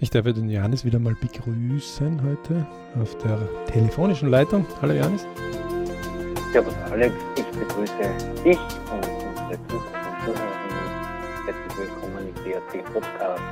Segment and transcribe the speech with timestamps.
[0.00, 2.64] Ich darf den Johannes wieder mal begrüßen heute
[3.02, 4.64] auf der telefonischen Leitung.
[4.80, 5.26] Hallo Johannes.
[6.52, 7.92] Servus Alex, ich begrüße
[8.44, 8.58] dich
[8.92, 10.86] und unsere Zuhörer und Zuhörerinnen.
[11.46, 13.42] Herzlich willkommen im DRC Podcast.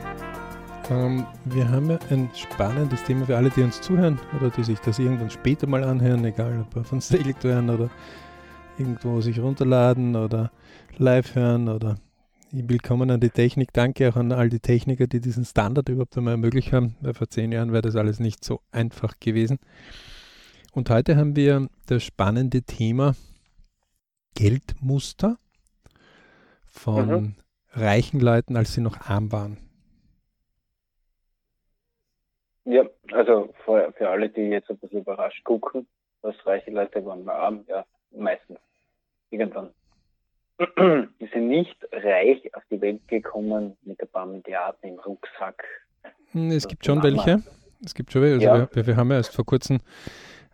[0.88, 4.78] Ähm, wir haben ja ein spannendes Thema für alle, die uns zuhören oder die sich
[4.78, 7.90] das irgendwann später mal anhören, egal ob von Select hören oder
[8.78, 10.52] irgendwo sich runterladen oder
[10.96, 11.96] live hören oder
[12.52, 13.72] willkommen an die Technik.
[13.72, 16.96] Danke auch an all die Techniker, die diesen Standard überhaupt einmal ermöglicht haben.
[17.12, 19.58] Vor zehn Jahren wäre das alles nicht so einfach gewesen.
[20.72, 23.14] Und heute haben wir das spannende Thema
[24.34, 25.38] Geldmuster
[26.66, 27.34] von mhm.
[27.72, 29.58] reichen Leuten, als sie noch arm waren.
[32.64, 35.86] Ja, also für, für alle, die jetzt ein bisschen überrascht gucken,
[36.22, 38.58] was reiche Leute waren arm, ja, meistens.
[39.30, 39.70] Irgendwann.
[40.58, 45.62] Die sind nicht reich auf die Welt gekommen mit ein paar Milliarden im Rucksack.
[46.32, 47.42] Hm, es gibt schon welche.
[47.84, 48.50] Es gibt schon welche.
[48.50, 48.68] Also ja.
[48.72, 49.78] wir, wir, haben ja erst vor kurzem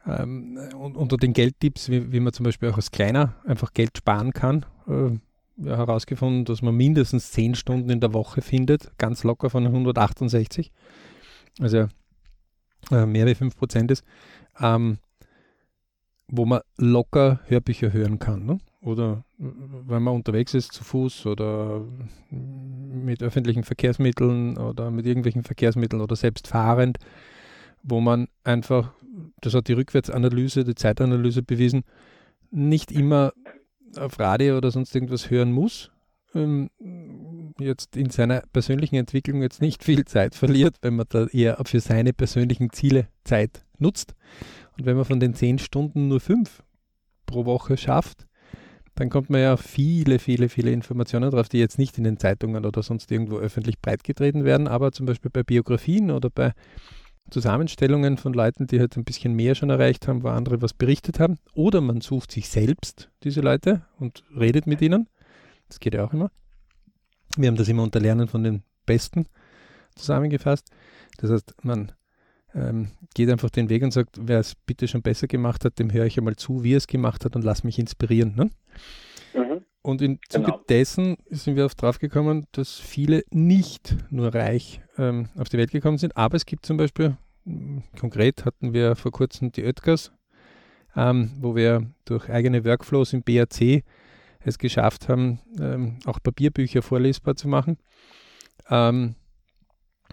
[0.06, 4.32] ähm, unter den Geldtipps, wie, wie, man zum Beispiel auch als Kleiner einfach Geld sparen
[4.32, 5.18] kann, äh,
[5.64, 10.72] ja, herausgefunden, dass man mindestens 10 Stunden in der Woche findet, ganz locker von 168.
[11.60, 11.86] Also
[12.90, 14.04] äh, mehr wie 5% ist.
[14.60, 14.98] Ähm,
[16.28, 18.46] wo man locker Hörbücher hören kann.
[18.46, 18.58] Ne?
[18.82, 21.84] Oder wenn man unterwegs ist zu Fuß oder
[22.30, 26.98] mit öffentlichen Verkehrsmitteln oder mit irgendwelchen Verkehrsmitteln oder selbst fahrend,
[27.84, 28.92] wo man einfach,
[29.40, 31.84] das hat die Rückwärtsanalyse, die Zeitanalyse bewiesen,
[32.50, 33.32] nicht immer
[33.96, 35.92] auf Radio oder sonst irgendwas hören muss.
[36.34, 36.70] Ähm,
[37.58, 41.78] jetzt in seiner persönlichen Entwicklung jetzt nicht viel Zeit verliert, wenn man da eher für
[41.78, 44.14] seine persönlichen Ziele Zeit nutzt.
[44.76, 46.64] Und wenn man von den zehn Stunden nur fünf
[47.26, 48.26] pro Woche schafft,
[48.94, 52.18] dann kommt man ja auf viele, viele, viele Informationen drauf, die jetzt nicht in den
[52.18, 56.52] Zeitungen oder sonst irgendwo öffentlich breitgetreten werden, aber zum Beispiel bei Biografien oder bei
[57.30, 61.18] Zusammenstellungen von Leuten, die halt ein bisschen mehr schon erreicht haben, wo andere was berichtet
[61.20, 61.38] haben.
[61.54, 65.08] Oder man sucht sich selbst diese Leute und redet mit ihnen.
[65.68, 66.30] Das geht ja auch immer.
[67.36, 69.26] Wir haben das immer unter Lernen von den Besten
[69.94, 70.68] zusammengefasst.
[71.18, 71.92] Das heißt, man
[72.54, 75.92] ähm, geht einfach den Weg und sagt, wer es bitte schon besser gemacht hat, dem
[75.92, 78.34] höre ich einmal zu, wie er es gemacht hat und lass mich inspirieren.
[78.36, 78.50] Ne?
[79.34, 79.64] Mhm.
[79.82, 80.60] Und im Zuge genau.
[80.68, 85.72] dessen sind wir auf drauf gekommen, dass viele nicht nur reich ähm, auf die Welt
[85.72, 87.16] gekommen sind, aber es gibt zum Beispiel,
[87.98, 90.12] konkret hatten wir vor kurzem die Oetkers,
[90.94, 93.82] ähm, wo wir durch eigene Workflows im BAC
[94.44, 97.78] es geschafft haben, ähm, auch Papierbücher vorlesbar zu machen.
[98.68, 99.16] Ähm,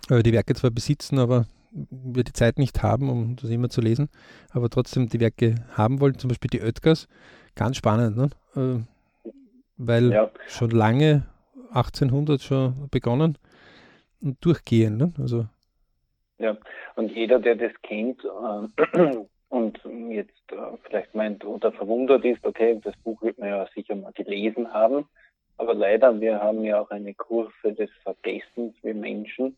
[0.09, 4.09] die Werke zwar besitzen, aber wir die Zeit nicht haben, um das immer zu lesen,
[4.52, 7.07] aber trotzdem die Werke haben wollen, zum Beispiel die Oetkers,
[7.56, 8.30] ganz spannend, ne?
[8.56, 9.31] Äh,
[9.78, 10.29] weil ja.
[10.47, 11.25] schon lange,
[11.72, 13.38] 1800 schon begonnen
[14.22, 14.97] und durchgehen.
[14.97, 15.13] Ne?
[15.19, 15.46] Also,
[16.38, 16.58] ja,
[16.96, 19.18] und jeder, der das kennt äh,
[19.50, 19.79] und
[20.09, 24.12] jetzt äh, vielleicht meint oder verwundert ist, okay, das Buch wird man ja sicher mal
[24.13, 25.06] gelesen haben,
[25.59, 29.58] aber leider, wir haben ja auch eine Kurve des Vergessens, wir Menschen.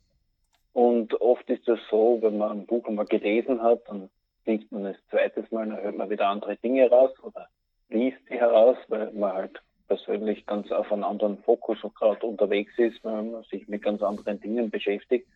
[0.73, 4.09] Und oft ist das so, wenn man ein Buch einmal gelesen hat, dann
[4.45, 7.47] liest man es zweites Mal, dann hört man wieder andere Dinge raus oder
[7.89, 13.03] liest sie heraus, weil man halt persönlich ganz auf einen anderen Fokus gerade unterwegs ist,
[13.03, 15.27] weil man sich mit ganz anderen Dingen beschäftigt.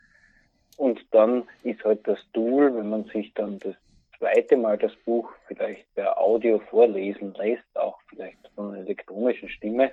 [0.78, 3.76] Und dann ist halt das Tool, wenn man sich dann das
[4.18, 9.92] zweite Mal das Buch vielleicht per Audio vorlesen lässt, auch vielleicht von einer elektronischen Stimme,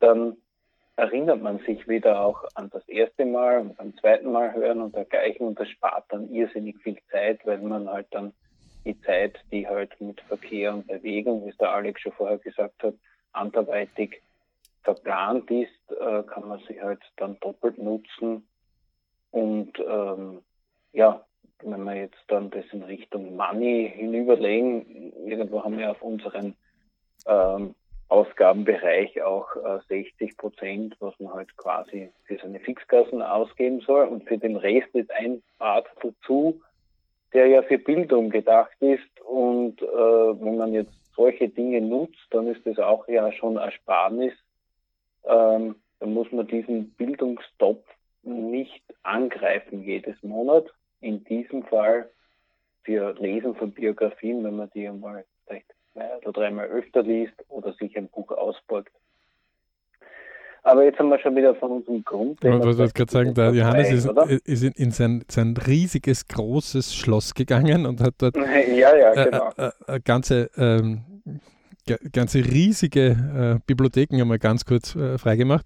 [0.00, 0.36] dann
[1.00, 4.94] erinnert man sich wieder auch an das erste Mal und beim zweiten Mal hören und
[4.94, 8.34] dergleichen und das spart dann irrsinnig viel Zeit, weil man halt dann
[8.84, 12.82] die Zeit, die halt mit Verkehr und Bewegung, wie es der Alex schon vorher gesagt
[12.82, 12.94] hat,
[13.32, 14.22] anderweitig
[14.82, 18.46] verplant ist, äh, kann man sie halt dann doppelt nutzen.
[19.30, 20.42] Und ähm,
[20.92, 21.24] ja,
[21.62, 26.54] wenn wir jetzt dann das in Richtung Money hinüberlegen, irgendwo haben wir auf unseren
[27.26, 27.74] ähm,
[28.10, 34.06] Ausgabenbereich auch äh, 60 Prozent, was man halt quasi für seine Fixkassen ausgeben soll.
[34.08, 36.60] Und für den Rest ist ein Part dazu,
[37.32, 39.20] der ja für Bildung gedacht ist.
[39.24, 44.32] Und äh, wenn man jetzt solche Dinge nutzt, dann ist das auch ja schon Ersparnis.
[45.24, 47.84] Ähm, dann muss man diesen Bildungstopf
[48.22, 50.66] nicht angreifen jedes Monat.
[51.00, 52.10] In diesem Fall
[52.82, 55.24] für Lesen von Biografien, wenn man die einmal
[55.92, 58.92] zwei oder dreimal öfter liest oder sich ein Buch ausborgt.
[60.62, 62.44] Aber jetzt haben wir schon wieder von unserem Grund.
[62.44, 64.06] Ich wollte gerade sagen, der Johannes ist,
[64.44, 69.24] ist, in, in sein, sein, riesiges, großes Schloss gegangen und hat dort ja, ja, äh,
[69.24, 69.50] genau.
[69.56, 71.00] äh, äh, ganze, ähm,
[72.12, 75.64] ganze riesige äh, Bibliotheken einmal ganz kurz äh, freigemacht.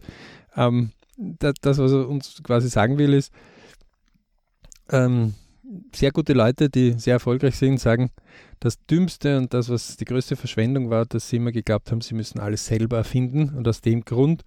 [0.57, 3.33] Ähm, das, das, was er uns quasi sagen will, ist,
[4.93, 5.35] ähm,
[5.95, 8.11] sehr gute Leute, die sehr erfolgreich sind, sagen,
[8.61, 12.15] das Dümmste und das, was die größte Verschwendung war, dass sie immer geglaubt haben, sie
[12.15, 13.51] müssen alles selber erfinden.
[13.57, 14.43] Und aus dem Grund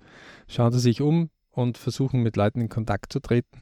[0.48, 3.62] schauen sie sich um und versuchen mit Leuten in Kontakt zu treten,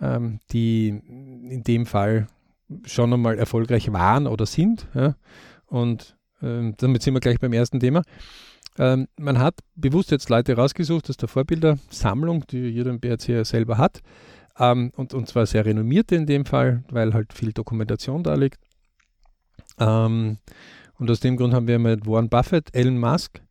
[0.00, 2.26] ähm, die in dem Fall
[2.84, 4.88] schon einmal erfolgreich waren oder sind.
[4.94, 5.14] Ja?
[5.66, 8.02] Und ähm, damit sind wir gleich beim ersten Thema.
[8.78, 13.78] Ähm, man hat bewusst jetzt Leute rausgesucht aus der Vorbildersammlung, die jeder im BRC selber
[13.78, 14.02] hat.
[14.58, 18.60] Ähm, und, und zwar sehr renommierte in dem Fall, weil halt viel Dokumentation da liegt.
[19.78, 20.38] Ähm,
[20.98, 23.42] und aus dem Grund haben wir mit Warren Buffett, Elon Musk,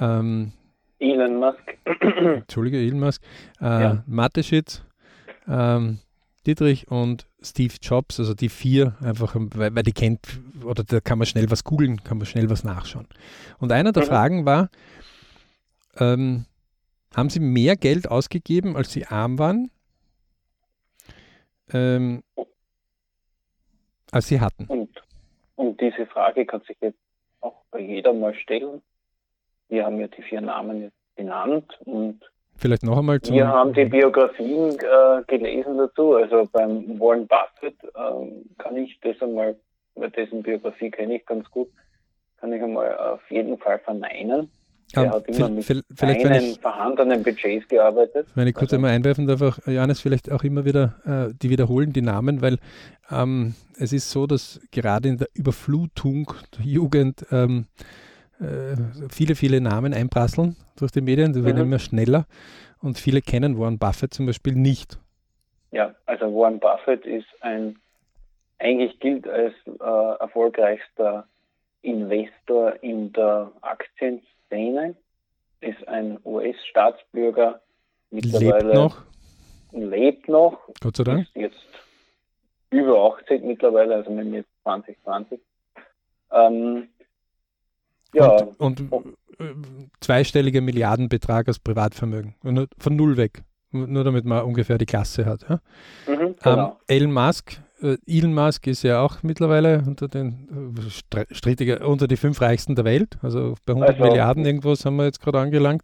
[0.00, 0.52] ähm,
[0.98, 1.58] Elon Musk,
[2.00, 3.22] Entschuldige, Elon Musk,
[3.60, 4.04] äh, ja.
[4.06, 4.82] Mateschitz,
[5.48, 5.98] ähm,
[6.46, 11.18] Dietrich und Steve Jobs, also die vier, einfach, weil, weil die kennt, oder da kann
[11.18, 13.06] man schnell was googeln, kann man schnell was nachschauen.
[13.58, 14.08] Und einer der mhm.
[14.08, 14.70] Fragen war,
[15.98, 16.46] ähm,
[17.14, 19.70] haben Sie mehr Geld ausgegeben, als Sie arm waren,
[21.72, 22.22] ähm,
[24.10, 24.66] als Sie hatten?
[24.66, 25.02] Und,
[25.56, 26.98] und diese Frage kann sich jetzt
[27.40, 28.82] auch bei jeder mal stellen.
[29.68, 32.20] Wir haben ja die vier Namen jetzt genannt und
[32.56, 33.32] Vielleicht noch einmal zu.
[33.32, 36.14] Wir haben die Biografien äh, gelesen dazu.
[36.14, 39.56] Also beim Warren Buffett äh, kann ich das einmal,
[39.96, 41.68] dessen Biografie kenne ich ganz gut,
[42.36, 44.50] kann ich einmal auf jeden Fall verneinen.
[44.94, 48.26] Er um, hat immer mit vielleicht, ich, vorhandenen Budgets gearbeitet.
[48.34, 51.50] Wenn ich kurz also, einmal einwerfen darf, auch, Johannes, vielleicht auch immer wieder, äh, die
[51.50, 52.58] wiederholen die Namen, weil
[53.10, 57.66] ähm, es ist so, dass gerade in der Überflutung der Jugend ähm,
[58.40, 58.76] äh,
[59.10, 61.72] viele, viele Namen einprasseln durch die Medien, die werden mhm.
[61.72, 62.26] immer schneller
[62.80, 64.98] und viele kennen Warren Buffett zum Beispiel nicht.
[65.70, 67.78] Ja, also Warren Buffett ist ein,
[68.58, 71.26] eigentlich gilt als äh, erfolgreichster
[71.82, 73.50] Investor in der
[74.52, 74.94] Aktienszene,
[75.60, 77.60] ist ein US-Staatsbürger,
[78.10, 79.02] mittlerweile lebt noch.
[79.72, 81.20] lebt noch, Gott sei Dank.
[81.20, 81.56] ist jetzt
[82.70, 85.40] über 80 mittlerweile, also mit mir 2020.
[86.32, 86.88] Ähm,
[88.14, 88.42] ja.
[88.58, 89.54] Und, und äh,
[90.00, 92.34] zweistelliger Milliardenbetrag als Privatvermögen.
[92.78, 93.42] Von null weg.
[93.70, 95.46] Nur damit man ungefähr die Klasse hat.
[95.48, 95.60] Ja?
[96.06, 96.68] Mhm, ähm, genau.
[96.68, 97.61] ähm, Elon Musk,
[98.06, 102.84] Elon Musk ist ja auch mittlerweile unter den äh, strittiger, unter die fünf reichsten der
[102.84, 103.18] Welt.
[103.22, 105.82] Also bei 100 also, Milliarden irgendwo sind wir jetzt gerade angelangt.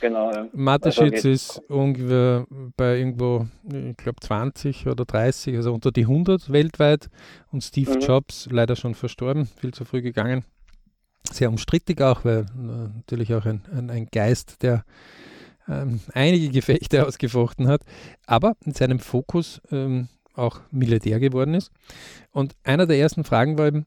[0.00, 0.46] Genau, ja.
[0.52, 2.46] Mateschitz also ist ungefähr
[2.76, 7.08] bei irgendwo, ich glaube 20 oder 30, also unter die 100 weltweit.
[7.50, 8.00] Und Steve mhm.
[8.00, 10.44] Jobs, leider schon verstorben, viel zu früh gegangen,
[11.30, 14.84] sehr umstrittig auch, weil äh, natürlich auch ein, ein, ein Geist, der
[15.68, 17.80] ähm, einige Gefechte ausgefochten hat,
[18.26, 21.70] aber in seinem Fokus ähm, auch Milliardär geworden ist.
[22.32, 23.86] Und einer der ersten Fragen war eben,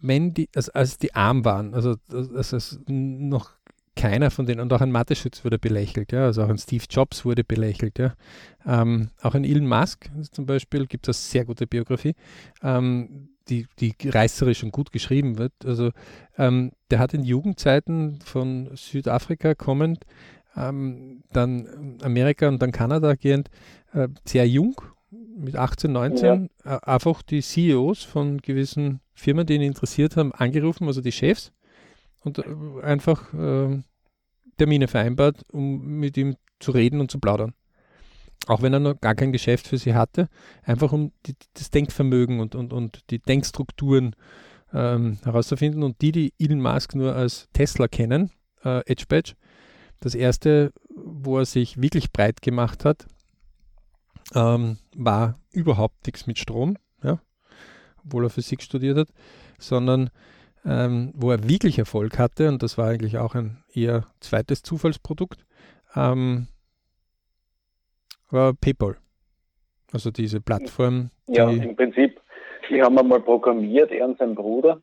[0.00, 3.50] wenn die, also als die arm waren, also als es noch
[3.96, 7.24] keiner von denen, und auch ein Mathe-Schütz wurde belächelt, ja, also auch ein Steve Jobs
[7.24, 8.14] wurde belächelt, ja.
[8.64, 12.14] Ähm, auch ein Elon Musk zum Beispiel, gibt es eine sehr gute Biografie.
[12.62, 15.52] Ähm, die, die reißerisch und gut geschrieben wird.
[15.64, 15.90] Also
[16.38, 20.04] ähm, der hat in Jugendzeiten von Südafrika kommend,
[20.56, 23.50] ähm, dann Amerika und dann Kanada gehend,
[23.92, 26.76] äh, sehr jung, mit 18, 19, ja.
[26.76, 31.52] äh, einfach die CEOs von gewissen Firmen, die ihn interessiert haben, angerufen, also die Chefs,
[32.22, 32.44] und äh,
[32.82, 33.84] einfach ähm,
[34.56, 37.54] Termine vereinbart, um mit ihm zu reden und zu plaudern
[38.46, 40.28] auch wenn er noch gar kein Geschäft für sie hatte,
[40.62, 44.16] einfach um die, das Denkvermögen und, und, und die Denkstrukturen
[44.72, 45.82] ähm, herauszufinden.
[45.82, 48.30] Und die, die Elon Musk nur als Tesla kennen,
[48.64, 49.34] äh, Edge Badge,
[50.00, 53.06] das erste, wo er sich wirklich breit gemacht hat,
[54.34, 57.20] ähm, war überhaupt nichts mit Strom, ja,
[58.04, 59.08] obwohl er Physik studiert hat,
[59.58, 60.10] sondern
[60.64, 65.44] ähm, wo er wirklich Erfolg hatte, und das war eigentlich auch ein eher zweites Zufallsprodukt,
[65.96, 66.48] ähm,
[68.30, 68.96] war PayPal.
[69.92, 71.10] Also diese Plattform.
[71.26, 72.20] Die ja, im Prinzip,
[72.68, 74.80] die haben einmal programmiert, er und sein Bruder.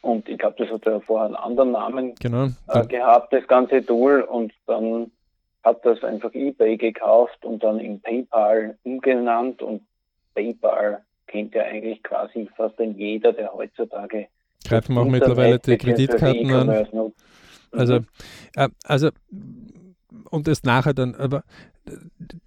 [0.00, 2.48] Und ich glaube, das hat ja vorher einen anderen Namen genau.
[2.68, 4.22] äh, gehabt, das ganze Tool.
[4.22, 5.12] Und dann
[5.62, 9.62] hat das einfach eBay gekauft und dann in PayPal umgenannt.
[9.62, 9.82] Und
[10.34, 14.26] PayPal kennt ja eigentlich quasi fast ein jeder, der heutzutage
[14.64, 16.86] greifen auch mittlerweile die Kreditkarten an.
[17.72, 18.06] Also, mhm.
[18.54, 19.10] äh, also
[20.30, 21.42] und das nachher dann, aber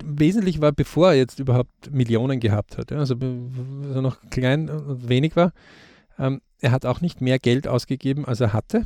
[0.04, 4.70] wesentlich war, bevor er jetzt überhaupt Millionen gehabt hat, ja, also als er noch klein
[4.70, 5.52] und wenig war,
[6.18, 8.86] ähm, er hat auch nicht mehr Geld ausgegeben, als er hatte,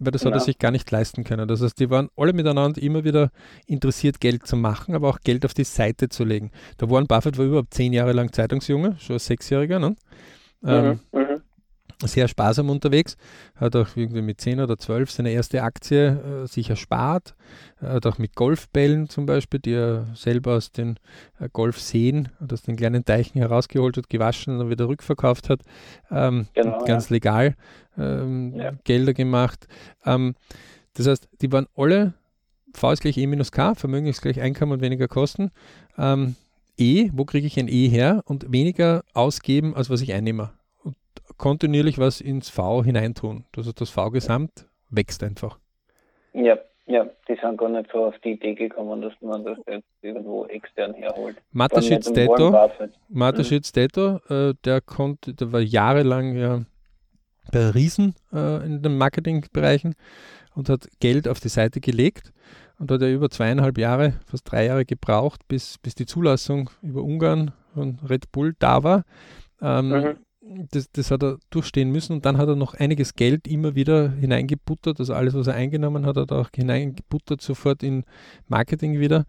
[0.00, 0.28] weil das ja.
[0.28, 1.46] hat er sich gar nicht leisten können.
[1.46, 3.30] Das heißt, die waren alle miteinander immer wieder
[3.66, 6.50] interessiert, Geld zu machen, aber auch Geld auf die Seite zu legen.
[6.80, 9.94] Der Warren Buffett war überhaupt zehn Jahre lang Zeitungsjunge, schon Sechsjähriger, ne?
[10.64, 11.20] Ähm, mhm.
[11.20, 11.39] Mhm.
[12.08, 13.16] Sehr sparsam unterwegs,
[13.56, 17.34] hat auch irgendwie mit 10 oder 12 seine erste Aktie äh, sich erspart,
[17.80, 20.98] hat auch mit Golfbällen zum Beispiel, die er selber aus den
[21.38, 25.60] äh, Golfseen und aus den kleinen Teichen herausgeholt hat, gewaschen und dann wieder rückverkauft hat,
[26.10, 27.14] ähm, genau, ganz ja.
[27.14, 27.56] legal
[27.98, 28.72] ähm, ja.
[28.84, 29.66] Gelder gemacht.
[30.04, 30.34] Ähm,
[30.94, 32.14] das heißt, die waren alle
[32.74, 35.50] V ist gleich E minus K, Vermögen ist gleich Einkommen und weniger Kosten.
[35.98, 36.36] Ähm,
[36.76, 40.50] E, wo kriege ich ein E her und weniger ausgeben, als was ich einnehme
[41.40, 43.44] kontinuierlich was ins V hineintun.
[43.56, 45.58] Also das V-Gesamt wächst einfach.
[46.34, 49.88] Ja, ja, die sind gar nicht so auf die Idee gekommen, dass man das jetzt
[50.02, 51.36] irgendwo extern herholt.
[51.52, 52.68] Mateschitz Detto,
[53.08, 56.60] Mateschitz Detto, äh, der konnte, der war jahrelang ja
[57.50, 59.94] bei Riesen äh, in den Marketingbereichen
[60.54, 62.34] und hat Geld auf die Seite gelegt
[62.78, 67.02] und hat ja über zweieinhalb Jahre, fast drei Jahre gebraucht, bis, bis die Zulassung über
[67.02, 69.04] Ungarn von Red Bull da war.
[69.62, 73.46] Ähm, mhm das, das hat er durchstehen müssen und dann hat er noch einiges Geld
[73.46, 78.04] immer wieder hineingebuttert, also alles, was er eingenommen hat, hat er auch hineingebuttert sofort in
[78.48, 79.26] Marketing wieder.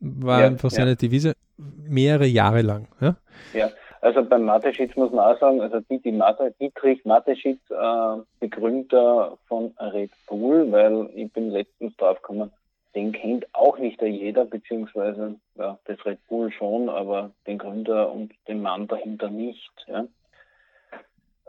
[0.00, 0.96] War ja, einfach seine ja.
[0.96, 2.88] Devise mehrere Jahre lang.
[3.00, 3.16] Ja,
[3.52, 3.70] ja.
[4.00, 9.38] also beim Mateschitz muss man auch sagen, also die, die Mate, Dietrich Mateschitz, äh, Begründer
[9.46, 12.52] von Red Bull, weil ich bin letztens drauf gekommen,
[12.94, 18.32] den kennt auch nicht jeder, beziehungsweise ja, das Red Bull schon, aber den Gründer und
[18.46, 19.72] den Mann dahinter nicht.
[19.86, 20.06] Ja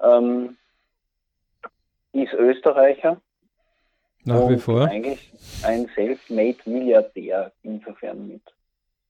[0.02, 0.58] ähm,
[2.14, 3.22] ist Österreicher.
[4.26, 4.88] Nach wie vor.
[4.88, 5.32] Eigentlich
[5.64, 8.42] ein self-made Milliardär insofern mit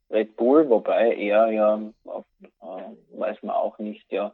[0.10, 4.34] Red Bull, wobei er ja, auf, äh, weiß man auch nicht, ja,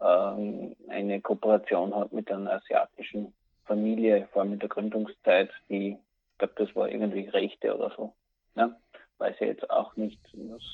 [0.00, 3.32] ähm, eine Kooperation hat mit einer asiatischen
[3.64, 5.98] Familie, vor allem in der Gründungszeit, die,
[6.32, 8.14] ich glaube, das war irgendwie Rechte oder so.
[8.54, 8.76] Ja?
[9.18, 10.18] Weiß ich jetzt auch nicht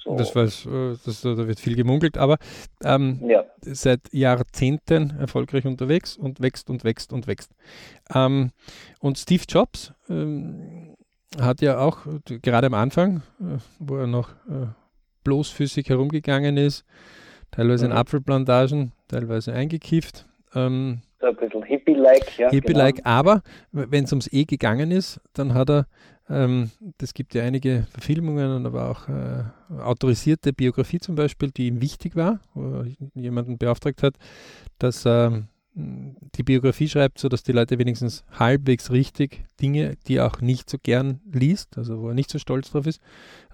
[0.05, 0.17] so.
[0.17, 0.69] Das weiß,
[1.05, 2.39] das, da wird viel gemunkelt, aber
[2.85, 3.45] ähm, ja.
[3.63, 7.53] seit Jahrzehnten erfolgreich unterwegs und wächst und wächst und wächst.
[8.15, 8.51] Ähm,
[9.01, 10.95] und Steve Jobs ähm,
[11.41, 12.07] hat ja auch
[12.43, 14.67] gerade am Anfang, äh, wo er noch äh,
[15.25, 16.85] bloßfüßig herumgegangen ist,
[17.51, 17.93] teilweise mhm.
[17.93, 20.27] in Apfelplantagen, teilweise eingekifft.
[21.25, 22.51] So ein bisschen Hippie-like, ja.
[22.51, 23.09] Hippie-like, genau.
[23.09, 25.87] aber wenn es ums E gegangen ist, dann hat er
[26.29, 29.45] ähm, das gibt ja einige Verfilmungen, aber auch äh,
[29.81, 34.17] autorisierte Biografie zum Beispiel, die ihm wichtig war, wo er jemanden beauftragt hat,
[34.79, 35.45] dass er
[35.77, 40.69] ähm, die Biografie schreibt, sodass die Leute wenigstens halbwegs richtig Dinge, die er auch nicht
[40.69, 43.01] so gern liest, also wo er nicht so stolz drauf ist,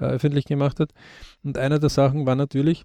[0.01, 0.93] äh, öffentlich gemacht hat.
[1.45, 2.85] Und einer der Sachen war natürlich,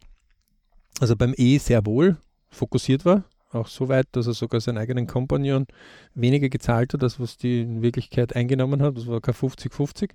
[1.00, 2.18] also beim E sehr wohl
[2.50, 3.24] fokussiert war,
[3.56, 5.66] auch so weit, dass er sogar seinen eigenen Kompagnon
[6.14, 8.98] weniger gezahlt hat, als was die in Wirklichkeit eingenommen hat.
[8.98, 10.12] Das war kein 50-50.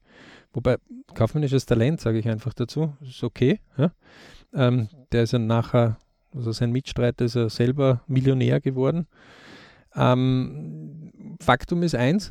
[0.52, 0.76] Wobei,
[1.14, 3.60] kaufmännisches Talent, sage ich einfach dazu, ist okay.
[3.76, 3.92] Ja?
[4.52, 5.98] Ähm, der ist ja nachher,
[6.34, 9.06] also sein Mitstreiter ist ja selber Millionär geworden.
[9.94, 12.30] Ähm, Faktum ist eins,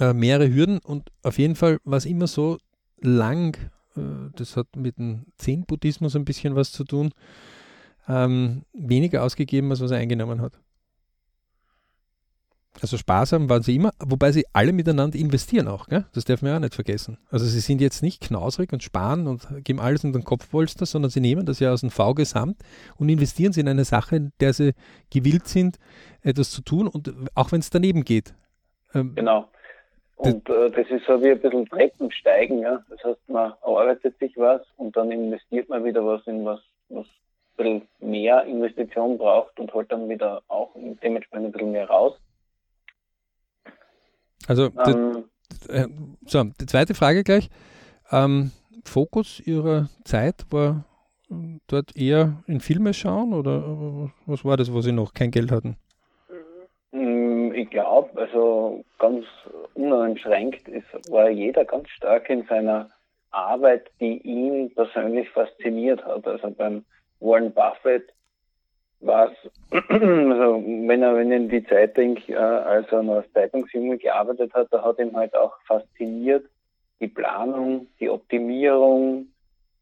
[0.00, 2.58] äh, mehrere Hürden und auf jeden Fall war es immer so
[3.00, 3.56] lang,
[3.96, 4.00] äh,
[4.36, 7.12] das hat mit dem Zen-Buddhismus ein bisschen was zu tun,
[8.08, 10.52] ähm, weniger ausgegeben, als was er eingenommen hat.
[12.80, 16.04] Also sparsam waren sie immer, wobei sie alle miteinander investieren auch, gell?
[16.14, 17.18] das darf man auch nicht vergessen.
[17.30, 21.10] Also sie sind jetzt nicht knausrig und sparen und geben alles in den Kopfpolster, sondern
[21.10, 22.58] sie nehmen das ja aus dem V-Gesamt
[22.96, 24.74] und investieren sie in eine Sache, in der sie
[25.10, 25.78] gewillt sind,
[26.22, 28.34] etwas zu tun und auch wenn es daneben geht.
[28.94, 29.48] Ähm, genau.
[30.16, 32.60] Und äh, das ist so wie ein bisschen Treppensteigen.
[32.60, 32.84] Ja?
[32.90, 37.06] Das heißt, man erarbeitet sich was und dann investiert man wieder was in was, was
[37.58, 40.70] bisschen mehr Investition braucht und holt dann wieder auch
[41.02, 42.18] dementsprechend ein bisschen mehr raus.
[44.46, 45.24] Also, ähm,
[45.66, 45.88] die, äh,
[46.26, 47.50] so, die zweite Frage gleich.
[48.10, 48.52] Ähm,
[48.84, 50.84] Fokus Ihrer Zeit war
[51.66, 55.76] dort eher in Filme schauen oder was war das, wo Sie noch kein Geld hatten?
[56.92, 59.26] Mm, ich glaube, also ganz
[59.74, 62.88] uneinschränkt ist, war jeder ganz stark in seiner
[63.30, 66.26] Arbeit, die ihn persönlich fasziniert hat.
[66.26, 66.84] Also beim
[67.20, 68.12] Warren Buffett
[69.00, 69.50] war es,
[69.90, 74.52] also wenn er, wenn er in die Zeitung, äh, als er noch als Zeitungsjunge gearbeitet
[74.54, 76.44] hat, da hat ihn halt auch fasziniert
[77.00, 79.28] die Planung, die Optimierung,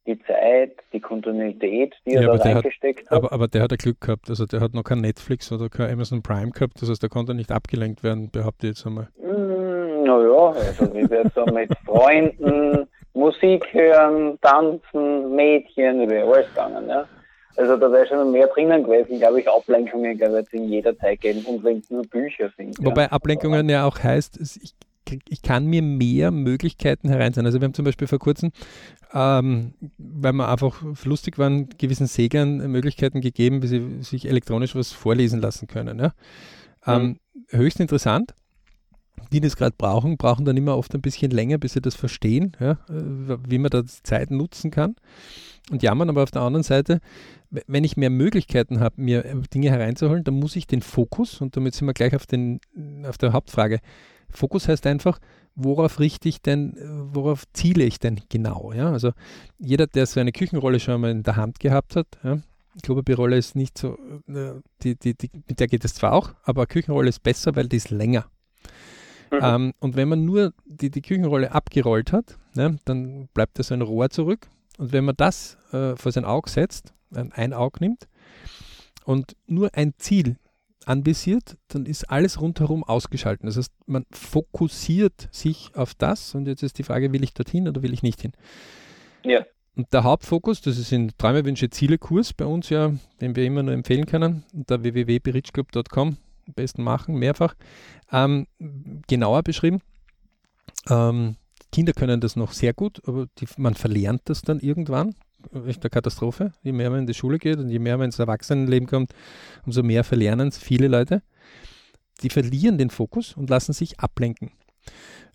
[0.07, 3.19] die Zeit, die Kontinuität, die ja, er da reingesteckt hat, hat.
[3.19, 4.29] Aber, aber der hat ja Glück gehabt.
[4.29, 6.81] Also der hat noch kein Netflix oder kein Amazon Prime gehabt.
[6.81, 9.09] Das heißt, der konnte nicht abgelenkt werden, behaupte ich jetzt einmal.
[9.19, 16.89] Mm, naja, also wie wir so mit Freunden Musik hören, tanzen, Mädchen, über alles gegangen.
[16.89, 17.09] Ja.
[17.57, 21.21] Also da wäre schon mehr drinnen gewesen, glaube ich, Ablenkungen, glaube ich, in jeder Zeit
[21.21, 22.77] geben und wenn es nur Bücher sind.
[22.85, 23.13] Wobei ja.
[23.13, 24.75] Ablenkungen ja auch heißt, ich,
[25.29, 27.47] ich kann mir mehr Möglichkeiten hereinsetzen.
[27.47, 28.53] Also wir haben zum Beispiel vor kurzem,
[29.15, 34.93] ähm, weil wir einfach lustig waren, gewissen Seglern Möglichkeiten gegeben, wie sie sich elektronisch was
[34.93, 35.99] vorlesen lassen können.
[35.99, 36.13] Ja?
[36.87, 37.59] Ähm, mhm.
[37.59, 38.35] Höchst interessant
[39.33, 42.57] die das gerade brauchen, brauchen dann immer oft ein bisschen länger, bis sie das verstehen,
[42.61, 44.97] ja, äh, wie man da Zeit nutzen kann.
[45.71, 47.01] Und jammern aber auf der anderen Seite,
[47.51, 51.57] wenn ich mehr Möglichkeiten habe, mir äh, Dinge hereinzuholen, dann muss ich den Fokus, und
[51.57, 52.61] damit sind wir gleich auf, den,
[53.07, 53.81] auf der Hauptfrage,
[54.29, 55.19] Fokus heißt einfach,
[55.55, 56.77] worauf richte ich denn,
[57.13, 58.73] worauf ziele ich denn genau?
[58.73, 58.91] Ja?
[58.93, 59.13] Also
[59.59, 62.39] jeder, der so eine Küchenrolle schon mal in der Hand gehabt hat, ja,
[62.83, 63.99] Klopapierrolle ist nicht so,
[64.29, 67.69] äh, die, die, die, mit der geht es zwar auch, aber Küchenrolle ist besser, weil
[67.69, 68.27] die ist länger.
[69.31, 69.39] Mhm.
[69.41, 73.75] Ähm, und wenn man nur die, die Küchenrolle abgerollt hat, ne, dann bleibt da so
[73.75, 74.49] ein Rohr zurück.
[74.79, 78.09] Und wenn man das äh, vor sein Auge setzt, ein, Auge nimmt
[79.05, 80.37] und nur ein Ziel
[80.85, 83.47] anvisiert, dann ist alles rundherum ausgeschaltet.
[83.47, 87.69] Das heißt, man fokussiert sich auf das und jetzt ist die Frage, will ich dorthin
[87.69, 88.33] oder will ich nicht hin?
[89.25, 89.45] Ja.
[89.75, 93.45] Und der Hauptfokus, das ist in Träume, Wünsche, Ziele Kurs bei uns ja, den wir
[93.45, 97.55] immer nur empfehlen können, unter www.berichclub.com am besten machen, mehrfach,
[98.13, 98.47] ähm,
[99.07, 99.81] genauer beschrieben.
[100.89, 101.37] Ähm,
[101.73, 105.15] Kinder können das noch sehr gut, aber die, man verlernt das dann irgendwann.
[105.67, 106.53] Echt eine Katastrophe.
[106.63, 109.13] Je mehr man in die Schule geht und je mehr man ins Erwachsenenleben kommt,
[109.65, 111.23] umso mehr verlernen es viele Leute.
[112.23, 114.53] Die verlieren den Fokus und lassen sich ablenken.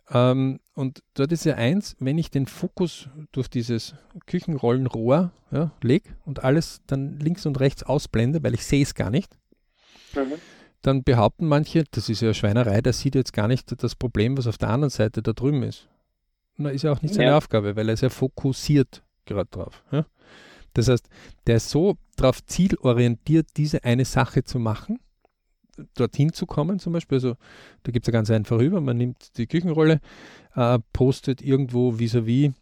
[0.10, 6.10] Ähm, und dort ist ja eins, wenn ich den Fokus durch dieses Küchenrollenrohr ja, lege
[6.25, 9.38] und alles dann links und rechts ausblende, weil ich sehe es gar nicht,
[10.15, 10.34] mhm
[10.82, 14.48] dann behaupten manche, das ist ja Schweinerei, der sieht jetzt gar nicht das Problem, was
[14.48, 15.88] auf der anderen Seite da drüben ist.
[16.58, 17.38] Na, ist ja auch nicht seine ja.
[17.38, 19.84] Aufgabe, weil er ist ja fokussiert gerade drauf.
[19.92, 20.06] Ja?
[20.74, 21.08] Das heißt,
[21.48, 25.00] der ist so darauf zielorientiert, diese eine Sache zu machen,
[25.96, 27.18] dorthin zu kommen zum Beispiel.
[27.18, 27.36] Also
[27.84, 30.00] da gibt es ja ganz einfach rüber, man nimmt die Küchenrolle,
[30.56, 32.54] äh, postet irgendwo vis-à-vis -vis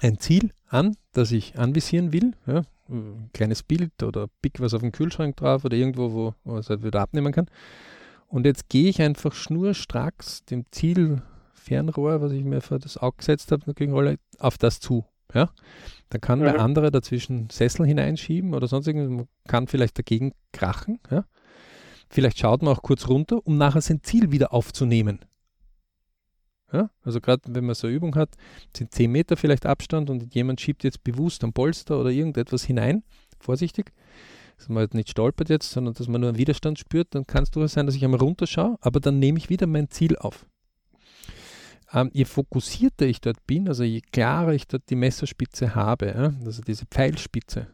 [0.00, 2.34] ein Ziel an, das ich anvisieren will.
[2.46, 2.62] Ja?
[2.88, 6.70] ein kleines Bild oder pick was auf dem Kühlschrank drauf oder irgendwo, wo, man es
[6.70, 7.46] halt wieder abnehmen kann.
[8.28, 11.22] Und jetzt gehe ich einfach schnurstracks dem Ziel
[11.52, 15.04] Fernrohr, was ich mir für das Auge gesetzt habe, auf das zu.
[15.34, 15.50] Ja?
[16.10, 16.44] Dann kann mhm.
[16.44, 21.00] der andere dazwischen Sessel hineinschieben oder sonst irgendwas, man kann vielleicht dagegen krachen.
[21.10, 21.24] Ja?
[22.10, 25.20] Vielleicht schaut man auch kurz runter, um nachher sein Ziel wieder aufzunehmen.
[26.72, 26.90] Ja?
[27.02, 28.30] Also gerade wenn man so eine Übung hat,
[28.76, 33.02] sind 10 Meter vielleicht Abstand und jemand schiebt jetzt bewusst ein Polster oder irgendetwas hinein,
[33.38, 33.92] vorsichtig,
[34.56, 37.44] dass man halt nicht stolpert jetzt, sondern dass man nur einen Widerstand spürt, dann kann
[37.44, 40.46] es durchaus sein, dass ich einmal runterschaue, aber dann nehme ich wieder mein Ziel auf.
[41.92, 46.32] Ähm, je fokussierter ich dort bin, also je klarer ich dort die Messerspitze habe, ja,
[46.44, 47.68] also diese Pfeilspitze,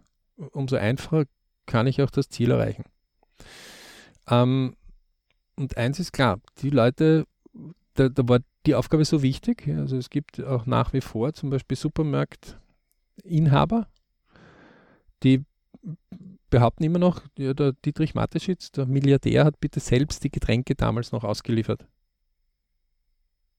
[0.52, 1.24] umso einfacher
[1.66, 2.84] kann ich auch das Ziel erreichen.
[4.28, 4.76] Ähm,
[5.56, 7.26] und eins ist klar, die Leute,
[7.94, 9.68] da, da war die Aufgabe so wichtig.
[9.68, 13.88] Also es gibt auch nach wie vor zum Beispiel Supermarktinhaber,
[15.22, 15.44] die
[16.50, 21.12] behaupten immer noch, ja, der Dietrich Mateschitz, der Milliardär, hat bitte selbst die Getränke damals
[21.12, 21.86] noch ausgeliefert.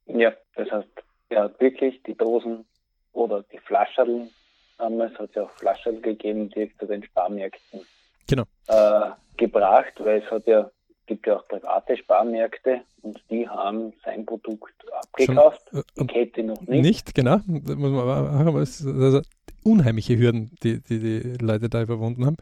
[0.07, 0.87] Ja, das heißt,
[1.29, 2.65] er hat wirklich die Dosen
[3.13, 4.29] oder die Flascherln,
[4.77, 7.81] damals hat es ja auch Flascherl gegeben, direkt zu den Sparmärkten
[8.27, 8.43] genau.
[8.67, 10.69] äh, gebracht, weil es hat ja
[11.05, 15.61] gibt ja auch private Sparmärkte und die haben sein Produkt abgekauft.
[15.69, 16.81] Schon, äh, die Kette noch nicht.
[16.81, 17.37] Nicht, genau.
[17.45, 19.21] Muss man aber, also
[19.63, 22.37] unheimliche Hürden, die, die die Leute da überwunden haben.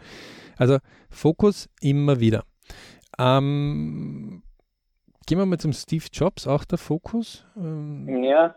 [0.58, 0.78] Also
[1.10, 2.44] Fokus immer wieder.
[3.20, 4.44] Ähm,
[5.26, 7.46] gehen wir mal zum Steve Jobs, auch der Fokus.
[7.58, 8.56] Ähm, ja,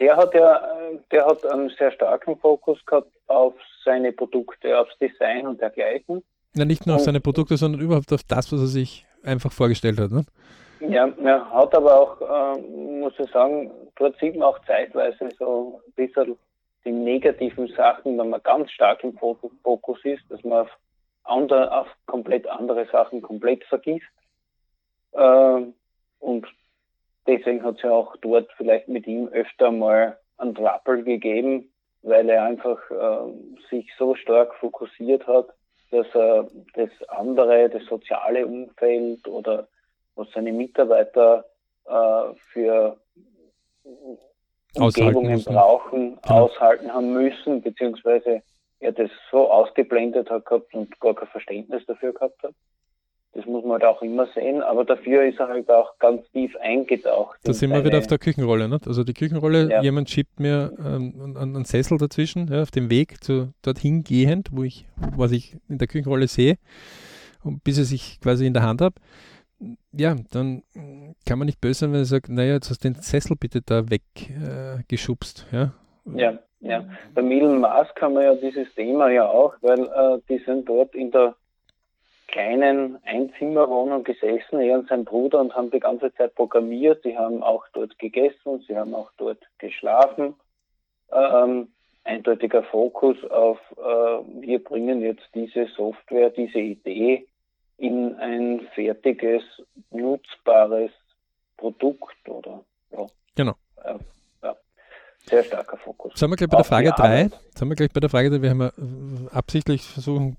[0.00, 0.62] der hat ja,
[1.10, 6.22] der hat einen sehr starken Fokus gehabt auf seine Produkte, aufs Design und dergleichen.
[6.54, 9.98] Ja, nicht nur auf seine Produkte, sondern überhaupt auf das, was er sich einfach vorgestellt
[9.98, 10.10] hat.
[10.10, 10.24] Ne?
[10.80, 15.80] Ja, er hat aber auch, äh, muss ich sagen, dort sieht man auch zeitweise so
[15.86, 16.36] ein bisschen
[16.84, 20.70] die negativen Sachen, wenn man ganz stark im Fokus ist, dass man auf,
[21.24, 24.04] andere, auf komplett andere Sachen komplett vergisst.
[25.12, 25.62] Äh,
[26.24, 26.46] und
[27.26, 31.70] deswegen hat es ja auch dort vielleicht mit ihm öfter mal einen Trouble gegeben,
[32.02, 33.32] weil er einfach äh,
[33.70, 35.48] sich so stark fokussiert hat
[35.94, 39.68] dass er das andere, das soziale Umfeld oder
[40.16, 41.44] was seine Mitarbeiter
[41.86, 42.96] äh, für
[44.74, 46.44] Umgebungen brauchen, genau.
[46.44, 48.42] aushalten haben müssen, beziehungsweise
[48.80, 52.54] er das so ausgeblendet hat gehabt und gar kein Verständnis dafür gehabt hat.
[53.34, 56.54] Das muss man halt auch immer sehen, aber dafür ist er halt auch ganz tief
[56.60, 57.40] eingetaucht.
[57.42, 58.68] Da sind wir wieder auf der Küchenrolle.
[58.68, 58.86] Nicht?
[58.86, 59.82] Also die Küchenrolle, ja.
[59.82, 64.62] jemand schiebt mir ähm, einen, Sessel dazwischen, ja, auf dem Weg zu dorthin gehend, wo
[64.62, 66.58] ich, was ich in der Küchenrolle sehe,
[67.42, 68.94] und bis er sich quasi in der Hand habe.
[69.90, 70.62] ja, dann
[71.26, 73.62] kann man nicht böse sein, wenn er sagt, naja, jetzt hast du den Sessel bitte
[73.62, 75.48] da weggeschubst.
[75.52, 75.72] Äh, ja?
[76.14, 76.84] ja, ja.
[77.14, 80.94] Bei Elon Musk haben wir ja dieses Thema ja auch, weil äh, die sind dort
[80.94, 81.34] in der
[82.34, 87.04] kleinen Einzimmerwohnung gesessen, er und sein Bruder, und haben die ganze Zeit programmiert.
[87.04, 90.34] Sie haben auch dort gegessen, sie haben auch dort geschlafen.
[91.12, 91.68] Ähm,
[92.02, 97.24] eindeutiger Fokus auf, äh, wir bringen jetzt diese Software, diese Idee
[97.78, 99.44] in ein fertiges,
[99.92, 100.90] nutzbares
[101.56, 103.06] Produkt oder ja.
[103.36, 103.54] Genau.
[103.84, 103.94] Äh.
[105.26, 106.12] Sehr starker Fokus.
[106.14, 107.30] Sind wir gleich bei der Frage 3.
[107.54, 108.42] Sind wir gleich bei der Frage 3.
[108.42, 108.70] Wir haben äh,
[109.34, 110.36] absichtlich versuchen,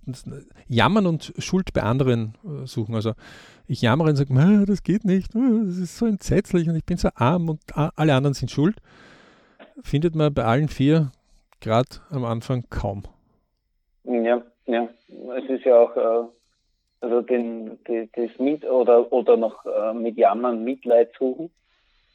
[0.68, 2.94] Jammern und Schuld bei anderen äh, suchen.
[2.94, 3.14] Also
[3.68, 7.10] ich jammere und sage, das geht nicht, das ist so entsetzlich und ich bin so
[7.16, 8.76] arm und alle anderen sind schuld.
[9.82, 11.12] Findet man bei allen vier
[11.62, 13.04] gerade am Anfang kaum.
[14.04, 14.88] Ja, ja.
[15.38, 16.28] Es ist ja auch, äh,
[17.02, 21.50] also den, das Mit oder, oder noch äh, mit Jammern Mitleid suchen.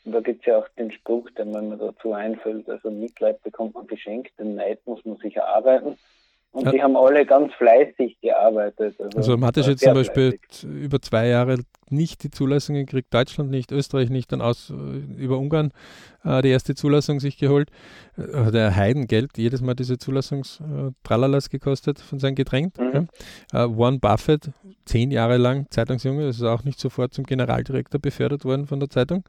[0.04, 3.74] Und da gibt es ja auch den Spruch, den man dazu einfällt, also Mitleid bekommt
[3.74, 5.96] man geschenkt, den Neid muss man sich erarbeiten.
[6.52, 6.72] Und ja.
[6.72, 8.96] die haben alle ganz fleißig gearbeitet.
[8.98, 10.68] Also, also Mathe jetzt zum Beispiel fleißig.
[10.68, 11.58] über zwei Jahre
[11.90, 15.70] nicht die Zulassung gekriegt, Deutschland nicht, Österreich nicht, dann aus äh, über Ungarn
[16.24, 17.70] äh, die erste Zulassung sich geholt.
[18.16, 22.76] Äh, der Heidengeld, jedes Mal diese Zulassungs-Tralalas äh, gekostet von seinem Getränk.
[22.78, 23.08] Mhm.
[23.52, 23.66] Ja.
[23.66, 24.50] Äh, Warren Buffett,
[24.86, 28.90] zehn Jahre lang Zeitungsjunge, das ist auch nicht sofort zum Generaldirektor befördert worden von der
[28.90, 29.22] Zeitung.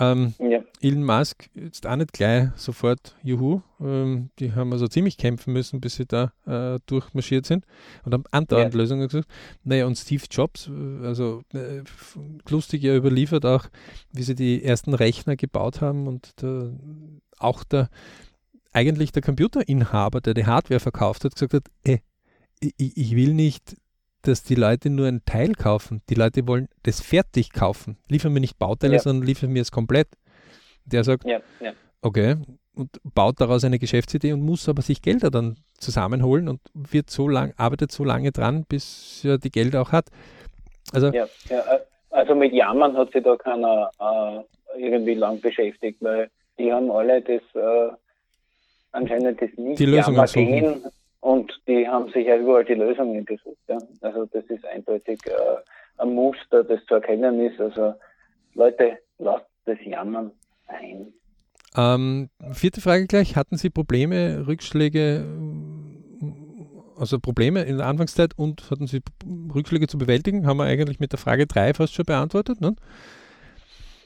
[0.00, 0.60] Ähm, ja.
[0.80, 3.62] Elon Musk jetzt auch nicht gleich sofort Juhu.
[3.80, 7.64] Ähm, die haben also ziemlich kämpfen müssen, bis sie da äh, durchmarschiert sind
[8.04, 8.80] und haben andauernd ja.
[8.80, 9.26] Lösungen gesucht.
[9.64, 11.82] Naja, und Steve Jobs, äh, also äh,
[12.48, 13.66] lustig ja überliefert auch,
[14.12, 16.70] wie sie die ersten Rechner gebaut haben und der,
[17.38, 17.88] auch der
[18.72, 21.98] eigentlich der Computerinhaber, der die Hardware verkauft hat, gesagt hat, äh,
[22.60, 23.76] ich, ich will nicht
[24.28, 26.02] dass die Leute nur einen Teil kaufen.
[26.10, 27.96] Die Leute wollen das fertig kaufen.
[28.08, 28.98] Liefern mir nicht Bauteile, ja.
[29.00, 30.08] sondern liefern mir es komplett.
[30.84, 31.72] Der sagt, ja, ja.
[32.02, 32.36] okay,
[32.74, 37.28] und baut daraus eine Geschäftsidee und muss aber sich Gelder dann zusammenholen und wird so
[37.28, 40.06] lang, arbeitet so lange dran, bis er die Gelder auch hat.
[40.92, 45.98] Also, ja, ja, äh, also mit Jammern hat sich da keiner äh, irgendwie lang beschäftigt,
[46.00, 47.92] weil die haben alle das äh,
[48.92, 50.84] anscheinend das nicht die Lösung Jammergehen
[51.20, 53.58] und die haben sich ja überall die Lösungen gesucht.
[53.68, 53.78] Ja.
[54.00, 57.60] Also das ist eindeutig äh, ein Muster, das zu erkennen ist.
[57.60, 57.94] Also
[58.54, 60.30] Leute, lasst das Jammern
[60.68, 61.12] ein.
[61.76, 63.36] Ähm, vierte Frage gleich.
[63.36, 65.24] Hatten Sie Probleme, Rückschläge,
[66.96, 69.00] also Probleme in der Anfangszeit und hatten Sie
[69.54, 70.46] Rückschläge zu bewältigen?
[70.46, 72.60] Haben wir eigentlich mit der Frage 3 fast schon beantwortet.
[72.60, 72.74] Ne?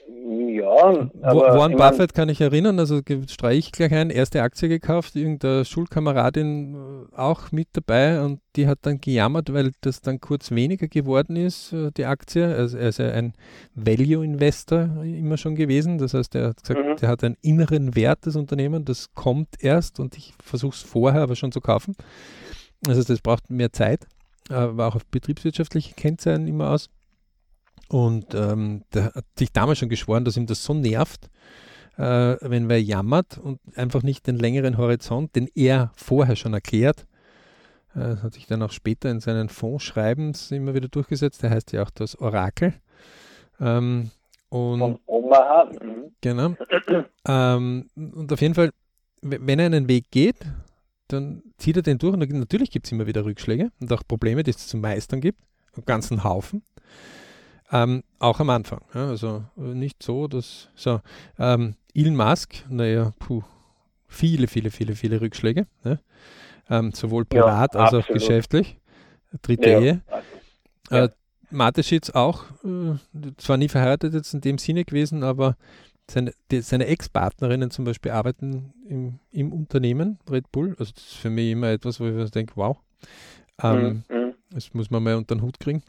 [0.09, 1.59] Ja, aber.
[1.59, 6.75] Warren Buffett kann ich erinnern, also streiche ich gleich ein, erste Aktie gekauft, irgendeine Schulkameradin
[7.13, 11.37] äh, auch mit dabei und die hat dann gejammert, weil das dann kurz weniger geworden
[11.37, 12.47] ist, äh, die Aktie.
[12.55, 13.35] Also er ist ja ein
[13.75, 16.97] Value-Investor immer schon gewesen, das heißt, er hat gesagt, mhm.
[16.97, 21.23] der hat einen inneren Wert, des Unternehmens, das kommt erst und ich versuche es vorher
[21.23, 21.97] aber schon zu kaufen.
[22.87, 24.07] Also das braucht mehr Zeit,
[24.49, 26.89] aber auch auf betriebswirtschaftliche Kennzahlen immer aus.
[27.93, 31.29] Und ähm, der hat sich damals schon geschworen, dass ihm das so nervt,
[31.99, 37.07] äh, wenn wer jammert und einfach nicht den längeren Horizont, den er vorher schon erklärt,
[37.95, 41.43] äh, hat sich dann auch später in seinen Fondsschreibens immer wieder durchgesetzt.
[41.43, 42.73] Der heißt ja auch das Orakel.
[43.61, 44.11] Ähm,
[44.49, 45.67] und, Von Omaha.
[45.67, 46.13] Mhm.
[46.23, 46.55] Genau.
[47.29, 48.71] ähm, und auf jeden Fall,
[49.21, 50.37] wenn er einen Weg geht,
[51.09, 52.15] dann zieht er den durch.
[52.15, 55.43] Und natürlich gibt es immer wieder Rückschläge und auch Probleme, die es zu meistern gibt.
[55.75, 56.63] Einen ganzen Haufen.
[57.73, 58.83] Ähm, auch am Anfang.
[58.95, 60.69] Ja, also äh, nicht so, dass.
[60.75, 61.01] So,
[61.39, 63.43] ähm, Elon Musk, naja, puh,
[64.07, 65.67] viele, viele, viele, viele Rückschläge.
[65.83, 65.99] Ne?
[66.69, 68.79] Ähm, sowohl privat ja, als auch geschäftlich.
[69.41, 70.03] Dritte ja, Ehe.
[70.91, 71.05] Ja.
[71.05, 71.09] Äh,
[71.51, 72.97] Mateschitz auch, äh,
[73.37, 75.57] zwar nie verheiratet jetzt in dem Sinne gewesen, aber
[76.11, 80.75] seine, die, seine Ex-Partnerinnen zum Beispiel arbeiten im, im, Unternehmen Red Bull.
[80.79, 82.79] Also das ist für mich immer etwas, wo ich denke, wow,
[83.63, 84.35] ähm, mhm, mhm.
[84.51, 85.83] das muss man mal unter den Hut kriegen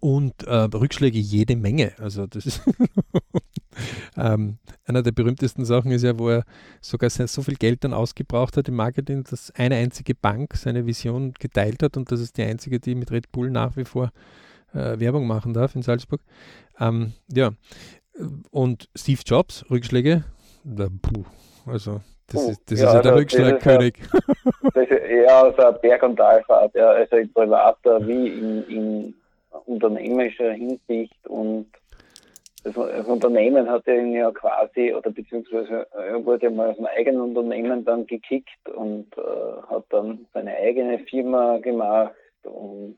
[0.00, 1.92] und äh, Rückschläge jede Menge.
[1.98, 2.62] Also das ist
[4.16, 6.44] ähm, einer der berühmtesten Sachen ist ja, wo er
[6.80, 11.34] sogar so viel Geld dann ausgebraucht hat im Marketing, dass eine einzige Bank seine Vision
[11.38, 14.10] geteilt hat und das ist die einzige, die mit Red Bull nach wie vor
[14.72, 16.20] äh, Werbung machen darf in Salzburg.
[16.80, 17.52] Ähm, ja,
[18.50, 20.24] und Steve Jobs, Rückschläge,
[20.64, 21.24] da, puh,
[21.66, 23.98] also das ist, das ja, ist ja der also Rückschlagkönig.
[25.24, 29.14] Ja, also Berg- und Talfahrt, ja, also in privater wie in, in
[29.66, 31.66] unternehmerischer Hinsicht und
[32.64, 36.86] das, das, Unternehmen hat ihn ja quasi, oder beziehungsweise er wurde ja mal aus einem
[36.86, 42.96] eigenen Unternehmen dann gekickt und äh, hat dann seine eigene Firma gemacht und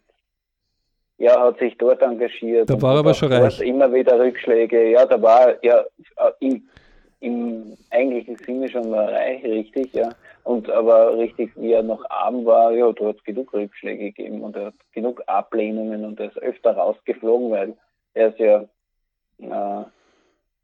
[1.18, 2.70] ja, hat sich dort engagiert.
[2.70, 3.60] Da war er aber schon reich.
[3.60, 4.90] Immer wieder Rückschläge.
[4.90, 5.84] Ja, da war ja
[6.40, 6.66] im,
[7.20, 10.08] im eigentlichen Sinne schon mal reich, richtig, ja.
[10.44, 14.42] Und aber richtig, wie er noch arm war, ja, da hat es genug Rückschläge gegeben
[14.42, 17.76] und er hat genug Ablehnungen und er ist öfter rausgeflogen, weil
[18.14, 18.62] er ist ja,
[19.38, 19.84] äh,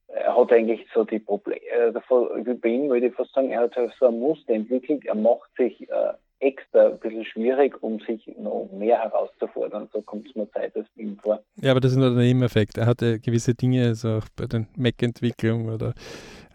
[0.08, 3.74] er hat eigentlich so die Probleme, äh, bei ihm würde ich fast sagen, er hat
[3.98, 8.68] so ein Muster entwickelt, er macht sich äh, extra ein bisschen schwierig, um sich noch
[8.72, 9.88] mehr herauszufordern.
[9.92, 11.42] So kommt es mir Zeit als ihm vor.
[11.56, 12.76] Ja, aber das ist nur der Nebeneffekt.
[12.76, 15.94] Er hatte gewisse Dinge, also auch bei der Mac-Entwicklung oder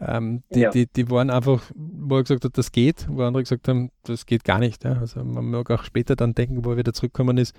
[0.06, 0.70] ähm, die, ja.
[0.72, 4.26] die, die waren einfach, wo er gesagt hat, das geht, wo andere gesagt haben, das
[4.26, 4.84] geht gar nicht.
[4.84, 4.94] Ja.
[4.94, 7.56] Also man mag auch später dann denken, wo er wieder zurückgekommen ist.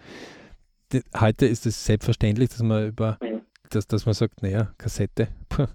[0.93, 3.43] Die, heute ist es selbstverständlich, dass man über mhm.
[3.71, 5.29] dass, dass man sagt, naja, Kassette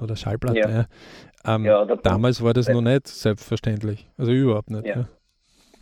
[0.00, 0.58] oder Schallplatte.
[0.58, 1.56] Ja.
[1.56, 1.64] Ähm,
[2.02, 4.08] damals war das noch nicht selbstverständlich.
[4.16, 4.86] Also überhaupt nicht.
[4.86, 5.08] Ja.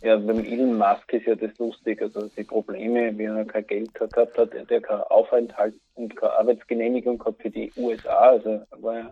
[0.03, 2.01] Ja, beim Elon Musk ist ja das lustig.
[2.01, 7.19] Also die Probleme, wie er kein Geld gehabt hat, der keinen Aufenthalt und keine Arbeitsgenehmigung
[7.19, 8.31] gehabt für die USA.
[8.31, 9.11] Also war ja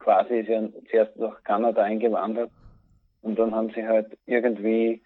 [0.00, 2.50] quasi ist ja zuerst nach Kanada eingewandert
[3.22, 5.00] und dann haben sie halt irgendwie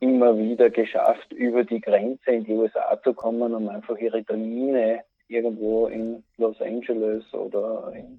[0.00, 5.02] immer wieder geschafft, über die Grenze in die USA zu kommen, um einfach ihre Termine
[5.28, 8.18] irgendwo in Los Angeles oder in,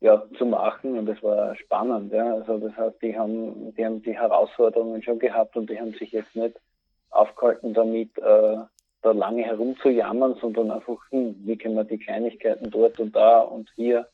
[0.00, 0.98] ja, zu machen.
[0.98, 2.12] Und das war spannend.
[2.12, 2.34] Ja.
[2.34, 6.12] Also das heißt, die haben, die haben die Herausforderungen schon gehabt und die haben sich
[6.12, 6.56] jetzt nicht
[7.10, 8.56] aufgehalten damit, äh,
[9.00, 13.70] da lange herumzujammern, sondern einfach, hm, wie können wir die Kleinigkeiten dort und da und
[13.76, 14.08] hier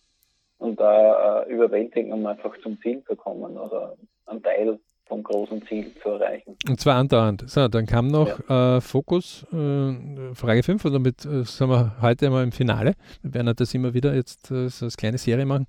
[0.59, 5.67] und da äh, überwältigen, um einfach zum Ziel zu kommen oder einen Teil vom großen
[5.67, 6.57] Ziel zu erreichen.
[6.69, 7.49] Und zwar andauernd.
[7.49, 8.77] So, dann kam noch ja.
[8.77, 12.95] äh, Fokus, äh, Frage 5, und damit äh, sind wir heute einmal im Finale.
[13.23, 15.67] Wir werden das immer wieder jetzt äh, so als kleine Serie machen.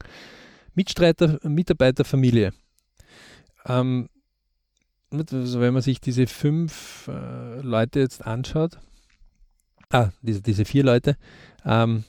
[0.74, 2.54] Mitstreiter, Mitarbeiter, Familie.
[3.68, 4.10] Ähm,
[5.12, 8.78] also wenn man sich diese fünf äh, Leute jetzt anschaut,
[9.92, 11.18] ah, diese, diese vier Leute,
[11.66, 12.04] ähm,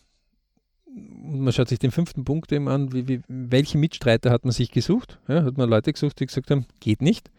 [0.96, 4.70] man schaut sich den fünften Punkt eben an, wie, wie, welche Mitstreiter hat man sich
[4.70, 5.20] gesucht?
[5.28, 7.30] Ja, hat man Leute gesucht, die gesagt haben, geht nicht.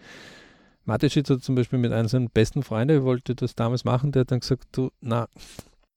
[0.86, 4.32] Mateschitz hat zum Beispiel mit einem seiner besten Freunde, wollte das damals machen, der hat
[4.32, 5.28] dann gesagt, du, na,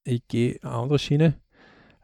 [0.05, 1.35] ich gehe eine andere Schiene.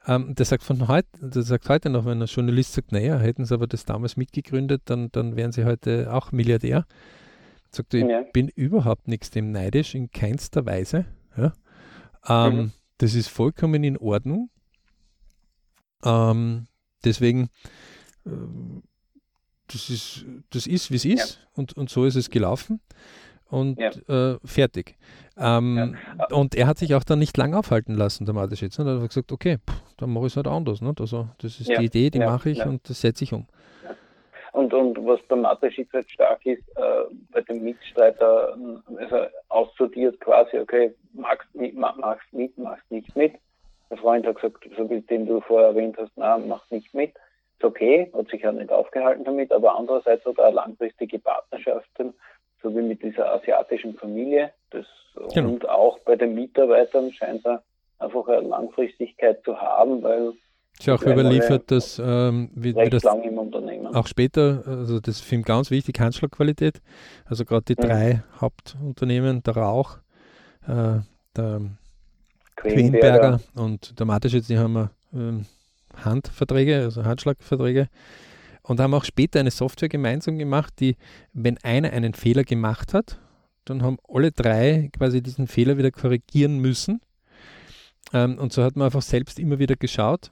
[0.06, 3.44] Ähm, der sagt von heute, der sagt heute noch, wenn ein Journalist sagt, naja, hätten
[3.44, 6.86] sie aber das damals mitgegründet, dann, dann wären sie heute auch Milliardär.
[7.70, 8.20] Sagt er, ja.
[8.20, 11.06] ich bin überhaupt nichts dem neidisch, in keinster Weise.
[11.36, 11.54] Ja.
[12.28, 12.72] Ähm, mhm.
[12.98, 14.50] Das ist vollkommen in Ordnung.
[16.04, 16.66] Ähm,
[17.04, 17.48] deswegen,
[18.24, 18.30] äh,
[19.68, 21.48] das ist, das ist wie es ist ja.
[21.54, 22.80] und, und so ist es gelaufen
[23.48, 23.90] und ja.
[24.34, 24.96] äh, fertig.
[25.38, 26.36] Ähm, ja.
[26.36, 28.78] Und er hat sich auch dann nicht lang aufhalten lassen, der Mateschitz.
[28.78, 28.90] Ne?
[28.90, 30.80] Er hat gesagt, okay, pff, dann mache ich es halt anders.
[30.80, 30.94] Ne?
[30.98, 33.46] Also, das ist die Idee, die mache ich und das setze ich um.
[34.52, 38.56] Und, und was bei Mateschitz halt stark ist, äh, bei dem Mitstreiter,
[38.96, 39.16] also
[39.48, 43.34] aussortiert quasi, okay, magst, magst mit, magst nicht mit.
[43.90, 47.14] Der Freund hat gesagt, so wie den du vorher erwähnt hast, na, mach nicht mit.
[47.56, 51.88] Ist okay, hat sich ja nicht aufgehalten damit, aber andererseits hat er langfristige Partnerschaft,
[52.62, 54.52] so wie mit dieser asiatischen Familie.
[54.70, 54.86] Das,
[55.32, 55.50] genau.
[55.50, 57.62] Und auch bei den Mitarbeitern scheint er
[57.98, 60.32] einfach eine Langfristigkeit zu haben, weil
[60.78, 65.70] ist ja auch überliefert, dass ähm, wie, wie das auch später, also das Film ganz
[65.70, 66.82] wichtig, Handschlagqualität,
[67.24, 67.86] also gerade die mhm.
[67.88, 69.96] drei Hauptunternehmen, der Rauch,
[70.68, 71.00] äh,
[71.34, 71.60] der
[72.56, 75.46] Queenberger und der Mateschitz, die haben ähm,
[75.94, 77.88] Handverträge, also Handschlagverträge
[78.62, 80.96] und haben auch später eine Software gemeinsam gemacht, die,
[81.32, 83.18] wenn einer einen Fehler gemacht hat,
[83.64, 87.00] dann haben alle drei quasi diesen Fehler wieder korrigieren müssen.
[88.12, 90.30] Ähm, und so hat man einfach selbst immer wieder geschaut.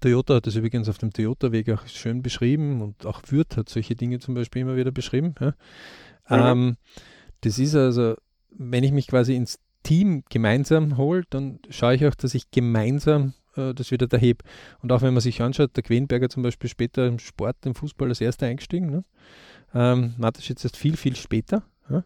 [0.00, 3.94] Toyota hat das übrigens auf dem Toyota-Weg auch schön beschrieben und auch Würth hat solche
[3.94, 5.34] Dinge zum Beispiel immer wieder beschrieben.
[5.40, 5.54] Ja.
[6.28, 6.60] Mhm.
[6.68, 6.76] Ähm,
[7.42, 8.14] das ist also,
[8.50, 13.34] wenn ich mich quasi ins Team gemeinsam holt, dann schaue ich auch, dass ich gemeinsam
[13.56, 14.42] äh, das wieder da heb.
[14.82, 18.08] Und auch wenn man sich anschaut, der Quenberger zum Beispiel später im Sport, im Fußball
[18.08, 18.90] als erster eingestiegen.
[18.90, 19.04] Ne?
[19.74, 21.62] Ähm, Matas jetzt erst viel, viel später.
[21.90, 22.04] Ja?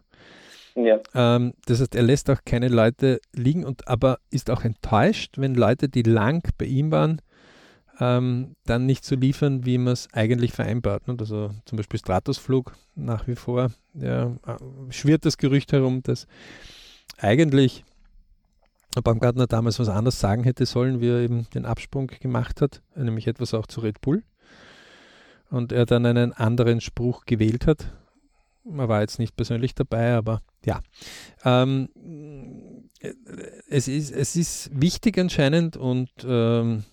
[0.75, 0.99] Ja.
[1.15, 5.55] Ähm, das heißt, er lässt auch keine Leute liegen, und aber ist auch enttäuscht, wenn
[5.55, 7.21] Leute, die lang bei ihm waren,
[7.99, 11.07] ähm, dann nicht so liefern, wie man es eigentlich vereinbart.
[11.07, 11.15] Ne?
[11.19, 13.71] Also zum Beispiel Stratusflug nach wie vor.
[13.95, 16.27] Ja, äh, schwirrt das Gerücht herum, dass
[17.17, 17.83] eigentlich
[19.01, 23.27] Baumgartner damals was anderes sagen hätte sollen, wie er eben den Absprung gemacht hat, nämlich
[23.27, 24.23] etwas auch zu Red Bull.
[25.49, 27.93] Und er dann einen anderen Spruch gewählt hat.
[28.63, 30.81] Man war jetzt nicht persönlich dabei, aber ja.
[31.45, 31.89] Ähm,
[33.69, 36.83] es, ist, es ist wichtig anscheinend und ähm,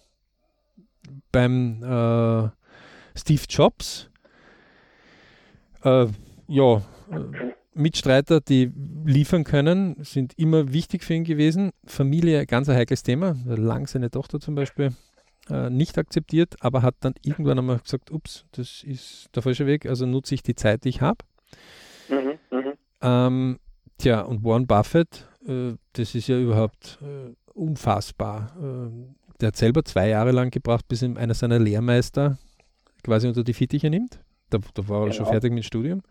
[1.33, 2.51] beim äh,
[3.19, 4.09] Steve Jobs,
[5.83, 6.07] äh,
[6.47, 6.83] ja,
[7.75, 8.73] Mitstreiter, die
[9.05, 11.73] liefern können, sind immer wichtig für ihn gewesen.
[11.85, 13.37] Familie, ganz ein heikles Thema.
[13.45, 14.93] Lang seine Tochter zum Beispiel
[15.51, 19.87] äh, nicht akzeptiert, aber hat dann irgendwann einmal gesagt, ups, das ist der falsche Weg,
[19.87, 21.19] also nutze ich die Zeit, die ich habe.
[22.09, 22.73] Mhm, mh.
[23.03, 23.59] ähm,
[23.99, 28.57] tja, und Warren Buffett, äh, das ist ja überhaupt äh, unfassbar.
[28.61, 32.39] Ähm, der hat selber zwei Jahre lang gebraucht, bis ihm einer seiner Lehrmeister
[33.03, 34.21] quasi unter die Fittiche nimmt.
[34.51, 35.17] Da, da war er genau.
[35.17, 36.03] schon fertig mit dem Studium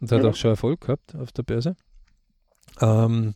[0.00, 0.28] und hat mhm.
[0.28, 1.76] auch schon Erfolg gehabt auf der Börse.
[2.80, 3.34] Ähm,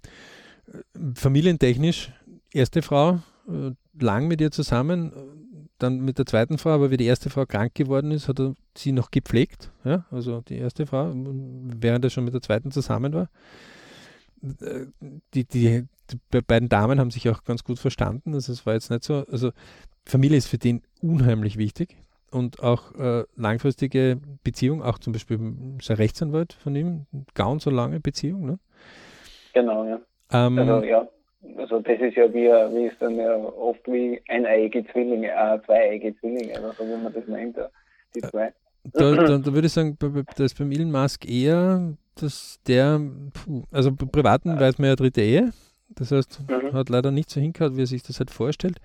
[1.14, 2.12] familientechnisch,
[2.52, 5.12] erste Frau, äh, lang mit ihr zusammen,
[5.78, 8.54] dann mit der zweiten Frau, aber wie die erste Frau krank geworden ist, hat er
[8.76, 9.70] sie noch gepflegt.
[9.84, 10.06] Ja?
[10.10, 13.28] Also die erste Frau, während er schon mit der zweiten zusammen war.
[14.40, 18.34] Die, die, die beiden Damen haben sich auch ganz gut verstanden.
[18.34, 19.24] Also es war jetzt nicht so.
[19.30, 19.52] Also
[20.04, 21.96] Familie ist für den unheimlich wichtig
[22.30, 25.38] und auch äh, langfristige Beziehung, auch zum Beispiel
[25.78, 28.58] ist er Rechtsanwalt von ihm, gaun so lange Beziehung, ne?
[29.54, 30.00] Genau, ja.
[30.32, 31.08] Ähm, also ja,
[31.56, 36.14] also das ist ja wie, wie ist dann ja oft wie eineiige Zwillinge, äh, zweieiige
[36.18, 37.56] Zwillinge, oder so wie man das nennt,
[38.14, 38.52] die zwei.
[38.92, 43.00] Da, da, da, würde ich sagen, da ist beim Elon Musk eher, dass der,
[43.32, 45.50] puh, also Privaten weiß man ja dritte Ehe,
[45.90, 46.72] das heißt, mhm.
[46.72, 48.78] hat leider nicht so hingehauen, wie er sich das halt vorstellt.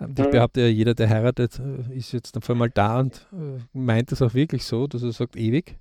[0.00, 0.30] Ähm, ich mhm.
[0.30, 4.22] behaupte ja, jeder, der heiratet, äh, ist jetzt auf einmal da und äh, meint das
[4.22, 5.76] auch wirklich so, dass er sagt, ewig.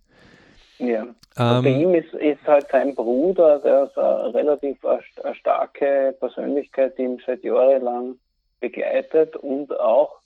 [0.79, 1.07] Ja.
[1.39, 6.97] Ähm, bei ihm ist, ist halt sein Bruder, der ist eine relativ eine starke Persönlichkeit,
[6.97, 8.15] die ihn seit jahrelang
[8.59, 10.19] begleitet und auch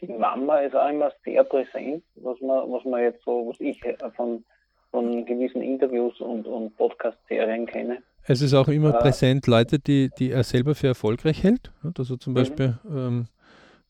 [0.00, 3.80] die Mama ist auch immer sehr präsent, was man, was man jetzt so, was ich
[4.16, 4.44] von,
[4.90, 8.02] von gewissen Interviews und, und Podcast-Serien kenne.
[8.28, 11.72] Es ist auch immer äh, präsent Leute, die, die er selber für erfolgreich hält.
[11.82, 12.34] Also zum mhm.
[12.34, 13.26] Beispiel ähm,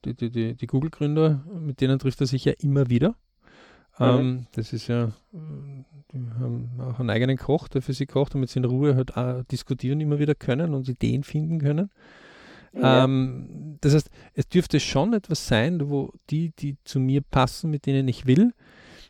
[0.05, 3.17] die, die, die, die Google-Gründer, mit denen trifft er sich ja immer wieder.
[3.99, 4.07] Mhm.
[4.07, 8.51] Ähm, das ist ja, die haben auch einen eigenen Koch, der für sie kocht, damit
[8.51, 11.91] sie in Ruhe halt auch diskutieren immer wieder können und Ideen finden können.
[12.75, 13.05] Ja.
[13.05, 17.87] Ähm, das heißt, es dürfte schon etwas sein, wo die, die zu mir passen, mit
[17.87, 18.53] denen ich will,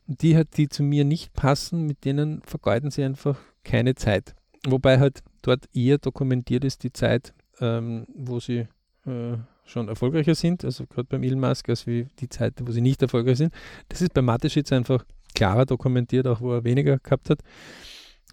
[0.07, 4.35] die halt, die zu mir nicht passen, mit denen vergeuden sie einfach keine Zeit.
[4.67, 8.67] Wobei halt dort eher dokumentiert ist die Zeit, ähm, wo sie
[9.07, 12.81] äh, schon erfolgreicher sind, also gerade beim Elon Musk, als wie die Zeit, wo sie
[12.81, 13.53] nicht erfolgreich sind.
[13.89, 17.41] Das ist bei Mateschitz einfach klarer dokumentiert, auch wo er weniger gehabt hat.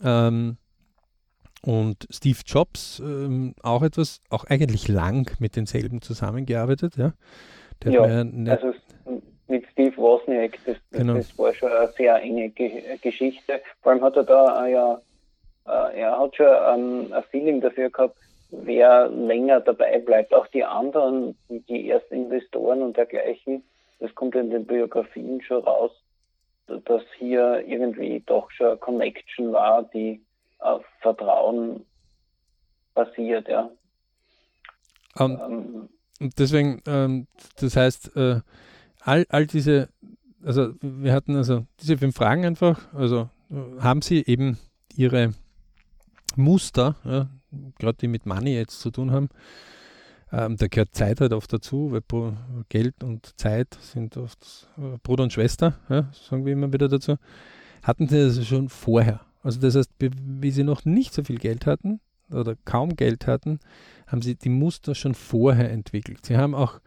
[0.03, 0.57] Ähm,
[1.61, 6.95] und Steve Jobs ähm, auch etwas, auch eigentlich lang mit denselben zusammengearbeitet.
[6.95, 7.13] Ja,
[7.83, 8.03] Der ja
[8.51, 8.73] also
[9.47, 11.15] mit Steve Wozniak, das, genau.
[11.15, 12.51] das, war schon eine sehr enge
[13.01, 13.61] Geschichte.
[13.81, 14.99] Vor allem hat er da ja,
[15.65, 18.17] äh, er hat schon ähm, ein Feeling dafür gehabt,
[18.51, 20.33] wer länger dabei bleibt.
[20.33, 23.63] Auch die anderen, die ersten Investoren und dergleichen,
[23.99, 25.91] das kommt in den Biografien schon raus,
[26.67, 30.21] dass hier irgendwie doch schon eine Connection war, die
[30.59, 31.85] auf Vertrauen
[32.93, 33.69] basiert, ja.
[35.17, 37.27] Um, ähm, und deswegen, ähm,
[37.59, 38.41] das heißt, äh,
[39.01, 39.89] all, all diese,
[40.43, 43.29] also wir hatten also diese fünf Fragen einfach, also
[43.79, 44.57] haben Sie eben
[44.95, 45.33] Ihre
[46.37, 47.29] Muster, ja,
[47.79, 49.29] gerade die mit Money jetzt zu tun haben,
[50.31, 52.01] ähm, da gehört Zeit halt oft dazu, weil
[52.69, 57.15] Geld und Zeit sind oft äh, Bruder und Schwester, ja, sagen wir immer wieder dazu.
[57.83, 59.21] Hatten sie das schon vorher.
[59.43, 61.99] Also das heißt, wie sie noch nicht so viel Geld hatten
[62.31, 63.59] oder kaum Geld hatten,
[64.07, 66.25] haben sie die Muster schon vorher entwickelt.
[66.25, 66.79] Sie haben auch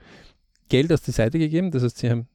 [0.69, 2.27] Geld aus der Seite gegeben, das heißt, sie haben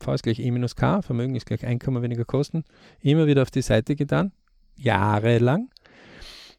[0.00, 2.64] V ist gleich E minus K, Vermögen ist gleich Einkommen weniger Kosten,
[3.00, 4.32] immer wieder auf die Seite getan,
[4.76, 5.70] jahrelang.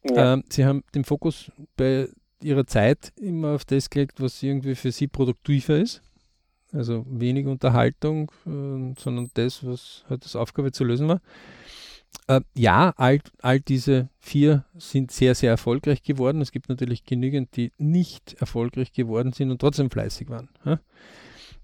[0.04, 0.34] Ja.
[0.34, 2.08] Ähm, sie haben den Fokus bei
[2.42, 6.02] ihrer Zeit immer auf das gelegt, was irgendwie für sie produktiver ist.
[6.72, 11.20] Also wenig Unterhaltung, äh, sondern das, was halt das Aufgabe zu lösen war.
[12.26, 16.40] Äh, ja, all, all diese vier sind sehr, sehr erfolgreich geworden.
[16.42, 20.50] Es gibt natürlich genügend, die nicht erfolgreich geworden sind und trotzdem fleißig waren.
[20.64, 20.78] Ja?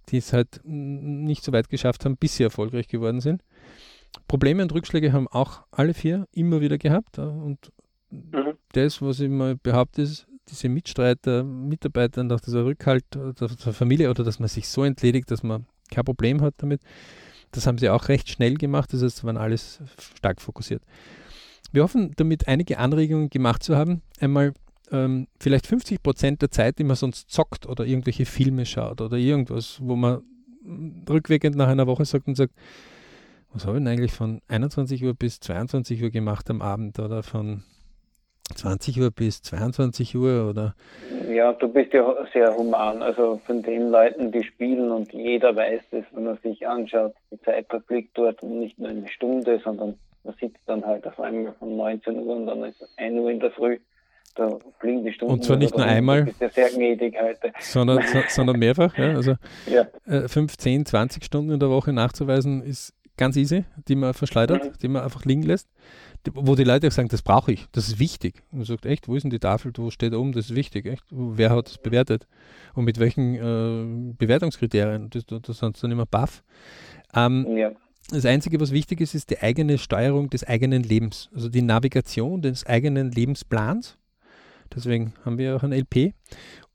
[0.08, 3.42] Die es halt nicht so weit geschafft haben, bis sie erfolgreich geworden sind.
[4.26, 7.18] Probleme und Rückschläge haben auch alle vier immer wieder gehabt.
[7.18, 7.72] Und
[8.32, 8.54] mhm.
[8.72, 14.24] das, was ich mal behaupte, ist, diese Mitstreiter, Mitarbeiter nach dieser Rückhalt der, Familie oder
[14.24, 16.82] dass man sich so entledigt, dass man kein Problem hat damit,
[17.52, 18.92] das haben sie auch recht schnell gemacht.
[18.92, 19.80] Das heißt, waren alles
[20.16, 20.82] stark fokussiert.
[21.72, 24.02] Wir hoffen, damit einige Anregungen gemacht zu haben.
[24.20, 24.52] Einmal
[24.90, 29.16] ähm, vielleicht 50 Prozent der Zeit, die man sonst zockt oder irgendwelche Filme schaut oder
[29.16, 30.22] irgendwas, wo man
[31.08, 32.54] rückwirkend nach einer Woche sagt und sagt,
[33.52, 37.22] was habe ich denn eigentlich von 21 Uhr bis 22 Uhr gemacht am Abend oder
[37.22, 37.62] von
[38.54, 40.74] 20 Uhr bis 22 Uhr oder?
[41.30, 43.02] Ja, du bist ja sehr human.
[43.02, 47.40] Also von den Leuten, die spielen und jeder weiß es, wenn man sich anschaut, die
[47.40, 51.76] Zeit verfliegt dort nicht nur eine Stunde, sondern man sitzt dann halt auf einmal von
[51.76, 53.78] 19 Uhr und dann ist es 1 Uhr in der Früh.
[54.36, 55.34] Da fliegen die Stunden.
[55.34, 57.52] Und zwar nicht nur einmal, ja sehr gnädig heute.
[57.60, 58.96] Sondern, so, sondern mehrfach.
[58.98, 59.14] Ja?
[59.14, 59.34] Also
[59.66, 59.86] ja.
[60.06, 64.64] Äh, 5, 10, 20 Stunden in der Woche nachzuweisen ist ganz easy, die man verschleudert,
[64.64, 64.72] mhm.
[64.82, 65.68] die man einfach liegen lässt.
[66.32, 68.42] Wo die Leute sagen, das brauche ich, das ist wichtig.
[68.50, 70.86] Und man sagt, echt, wo ist denn die Tafel, wo steht oben, das ist wichtig,
[70.86, 71.04] echt?
[71.10, 72.26] Wer hat es bewertet?
[72.74, 75.10] Und mit welchen äh, Bewertungskriterien?
[75.10, 76.42] Das, das sind dann immer baff.
[77.14, 77.72] Ähm, ja.
[78.10, 82.42] Das Einzige, was wichtig ist, ist die eigene Steuerung des eigenen Lebens, also die Navigation
[82.42, 83.96] des eigenen Lebensplans.
[84.74, 86.14] Deswegen haben wir auch ein LP.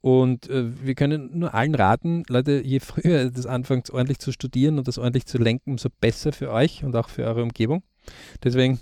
[0.02, 4.32] Und äh, wir können nur allen raten, Leute, je früher ihr das anfangt, ordentlich zu
[4.32, 7.84] studieren und das ordentlich zu lenken, umso besser für euch und auch für eure Umgebung.
[8.44, 8.80] Deswegen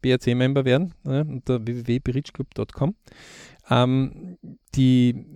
[0.00, 2.94] BRC-Member werden ja, unter www.berichclub.com.
[3.70, 4.38] Ähm,
[4.74, 5.26] die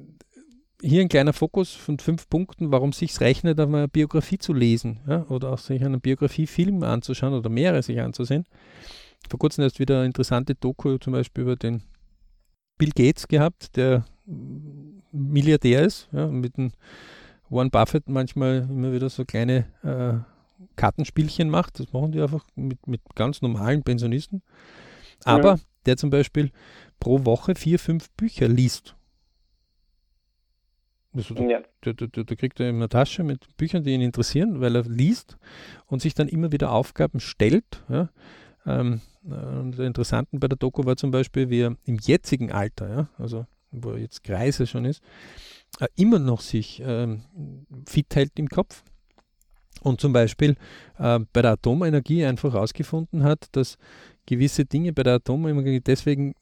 [0.82, 5.24] hier ein kleiner Fokus von fünf Punkten, warum sich rechnet, eine Biografie zu lesen ja,
[5.28, 8.44] oder auch sich einen Biografiefilm anzuschauen oder mehrere sich anzusehen.
[9.28, 11.82] Vor kurzem erst wieder eine interessante Doku zum Beispiel über den
[12.78, 14.04] Bill Gates gehabt, der
[15.12, 16.72] Milliardär ist, ja, mit dem
[17.48, 20.31] Warren Buffett manchmal immer wieder so kleine äh,
[20.76, 21.78] Kartenspielchen macht.
[21.80, 24.42] Das machen die einfach mit, mit ganz normalen Pensionisten.
[25.24, 25.60] Aber ja.
[25.86, 26.50] der zum Beispiel
[27.00, 28.96] pro Woche vier, fünf Bücher liest
[31.14, 31.62] also da, ja.
[31.82, 35.36] da, da, da, kriegt er eine Tasche mit Büchern, die ihn interessieren, weil er liest
[35.86, 37.82] und sich dann immer wieder Aufgaben stellt.
[37.88, 38.08] Ja.
[38.66, 42.88] Ähm, und der Interessanten bei der Doku war zum Beispiel, wie er im jetzigen Alter,
[42.88, 45.02] ja, also wo er jetzt Kreise schon ist,
[45.80, 47.22] äh, immer noch sich ähm,
[47.86, 48.82] fit hält im Kopf.
[49.82, 50.56] Und zum Beispiel
[50.98, 53.76] äh, bei der Atomenergie einfach herausgefunden hat, dass
[54.26, 56.34] gewisse Dinge bei der Atomenergie deswegen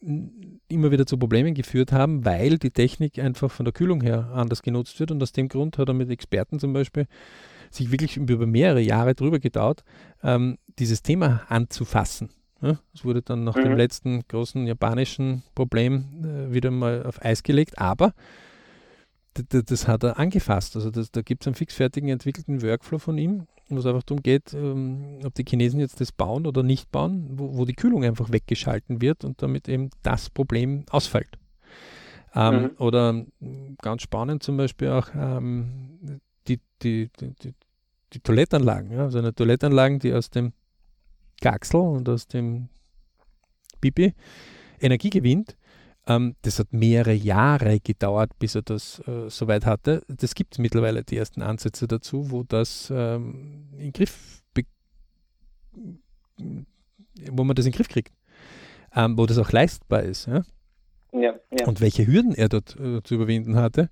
[0.68, 4.62] immer wieder zu Problemen geführt haben, weil die Technik einfach von der Kühlung her anders
[4.62, 5.10] genutzt wird.
[5.10, 7.06] Und aus dem Grund hat er mit Experten zum Beispiel
[7.70, 9.84] sich wirklich über mehrere Jahre drüber gedauert,
[10.22, 12.30] ähm, dieses Thema anzufassen.
[12.62, 13.62] Ja, es wurde dann nach mhm.
[13.62, 18.12] dem letzten großen japanischen Problem äh, wieder mal auf Eis gelegt, aber
[19.42, 20.76] das hat er angefasst.
[20.76, 24.22] Also das, da gibt es einen fixfertigen entwickelten Workflow von ihm, wo es einfach darum
[24.22, 28.04] geht, ähm, ob die Chinesen jetzt das bauen oder nicht bauen, wo, wo, die Kühlung
[28.04, 31.38] einfach weggeschalten wird und damit eben das Problem ausfällt.
[32.34, 32.70] Ähm, mhm.
[32.78, 33.26] Oder
[33.82, 37.54] ganz spannend zum Beispiel auch ähm, die, die, die,
[38.12, 38.92] die, Toilettanlagen.
[38.92, 39.04] Ja?
[39.04, 40.52] Also eine Toilettanlagen, die aus dem
[41.40, 42.68] Gaxel und aus dem
[43.80, 44.14] Pipi
[44.80, 45.56] Energie gewinnt
[46.06, 50.02] ähm, das hat mehrere Jahre gedauert, bis er das äh, soweit hatte.
[50.08, 54.40] Das gibt es mittlerweile die ersten Ansätze dazu, wo das ähm, in Griff
[57.30, 58.12] wo man das in den Griff kriegt,
[58.94, 60.26] ähm, wo das auch leistbar ist.
[60.26, 60.42] Ja?
[61.12, 61.66] Ja, ja.
[61.66, 63.90] Und welche Hürden er dort äh, zu überwinden hatte,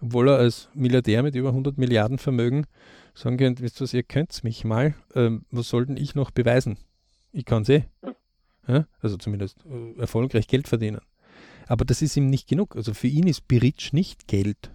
[0.00, 2.66] obwohl er als Milliardär mit über 100 Milliarden Vermögen
[3.14, 6.30] sagen könnte, wisst ihr was, ihr könnt mich mal, ähm, was soll denn ich noch
[6.30, 6.78] beweisen?
[7.32, 7.84] Ich kann es eh.
[8.66, 8.86] Ja?
[9.00, 11.00] Also zumindest äh, erfolgreich Geld verdienen.
[11.68, 12.74] Aber das ist ihm nicht genug.
[12.76, 14.70] Also für ihn ist Biritsch nicht Geld.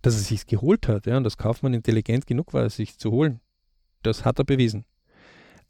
[0.00, 3.10] Dass er sich geholt hat, ja, und das Kaufmann intelligent genug war, es sich zu
[3.10, 3.40] holen.
[4.02, 4.84] Das hat er bewiesen.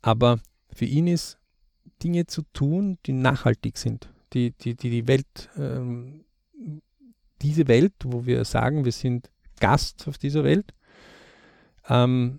[0.03, 0.39] Aber
[0.73, 1.39] für ihn ist
[2.03, 6.25] Dinge zu tun, die nachhaltig sind, die die, die, die Welt, ähm,
[7.43, 10.75] diese Welt, wo wir sagen, wir sind Gast auf dieser Welt,
[11.89, 12.39] ähm,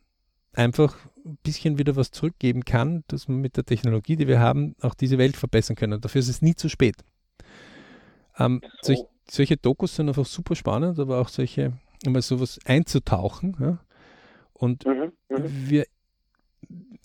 [0.53, 4.75] einfach ein bisschen wieder was zurückgeben kann, dass man mit der Technologie, die wir haben,
[4.81, 5.99] auch diese Welt verbessern können.
[5.99, 7.03] Dafür ist es nie zu spät.
[8.37, 8.93] Ähm, so.
[8.93, 11.73] solch, solche Dokus sind einfach super spannend, aber auch solche,
[12.03, 13.55] immer sowas einzutauchen.
[13.59, 13.79] Ja?
[14.53, 15.85] Und mhm, mhm, wir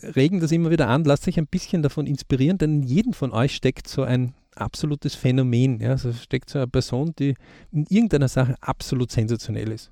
[0.02, 3.32] regen das immer wieder an, lasst euch ein bisschen davon inspirieren, denn in jedem von
[3.32, 5.80] euch steckt so ein absolutes Phänomen.
[5.80, 5.90] Ja?
[5.90, 7.34] Also steckt so eine Person, die
[7.72, 9.90] in irgendeiner Sache absolut sensationell ist.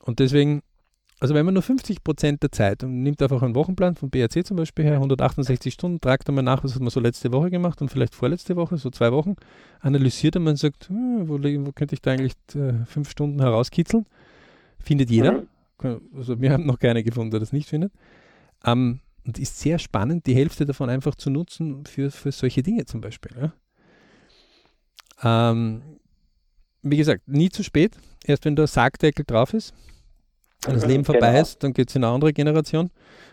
[0.00, 0.62] Und deswegen
[1.20, 4.44] also wenn man nur 50 Prozent der Zeit und nimmt einfach einen Wochenplan vom BRC
[4.46, 7.82] zum Beispiel her, 168 Stunden, tragt einmal nach, was hat man so letzte Woche gemacht
[7.82, 9.36] und vielleicht vorletzte Woche, so zwei Wochen,
[9.80, 14.06] analysiert und man sagt, hm, wo, wo, könnte ich da eigentlich äh, fünf Stunden herauskitzeln?
[14.78, 15.42] Findet jeder.
[16.16, 17.92] Also wir haben noch keine gefunden, der das nicht findet.
[18.64, 22.86] Ähm, und ist sehr spannend, die Hälfte davon einfach zu nutzen für, für solche Dinge
[22.86, 23.52] zum Beispiel.
[25.22, 25.50] Ja?
[25.50, 25.82] Ähm,
[26.82, 27.98] wie gesagt, nie zu spät.
[28.24, 29.74] Erst wenn der Sargdeckel drauf ist,
[30.64, 31.40] wenn das Leben vorbei genau.
[31.40, 32.90] ist, dann geht es in eine andere Generation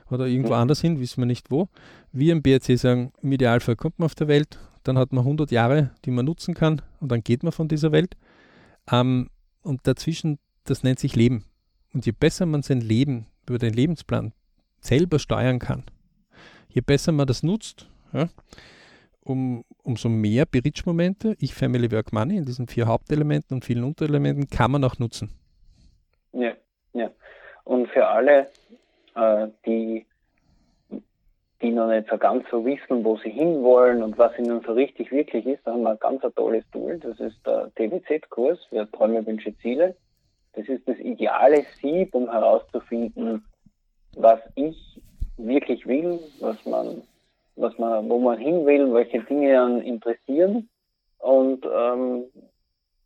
[0.10, 0.62] oder irgendwo mhm.
[0.62, 1.68] anders hin, wissen wir nicht wo.
[2.12, 5.52] Wir im BRC sagen, im Idealfall kommt man auf der Welt, dann hat man 100
[5.52, 8.16] Jahre, die man nutzen kann und dann geht man von dieser Welt.
[8.90, 9.30] Ähm,
[9.62, 11.44] und dazwischen, das nennt sich Leben.
[11.94, 14.34] Und je besser man sein Leben über den Lebensplan
[14.80, 15.84] selber steuern kann,
[16.70, 18.30] je besser man das nutzt, ja,
[19.20, 24.48] um, umso mehr Berichtsmomente, ich Family Work Money in diesen vier Hauptelementen und vielen Unterelementen
[24.48, 25.32] kann man auch nutzen.
[26.32, 26.54] Ja.
[26.98, 27.12] Ja.
[27.64, 28.48] Und für alle,
[29.16, 30.06] äh, die
[31.62, 35.12] die noch nicht so ganz so wissen, wo sie hinwollen und was ihnen so richtig
[35.12, 37.00] wirklich ist, da haben wir ein ganz ein tolles Tool.
[37.00, 39.96] Das ist der TWZ-Kurs für Träume, Wünsche, Ziele.
[40.54, 43.44] Das ist das ideale Sieb, um herauszufinden,
[44.16, 45.02] was ich
[45.38, 47.02] wirklich will, was man,
[47.56, 50.70] was man, wo man hin will, welche Dinge einen interessieren.
[51.20, 52.26] Und ähm,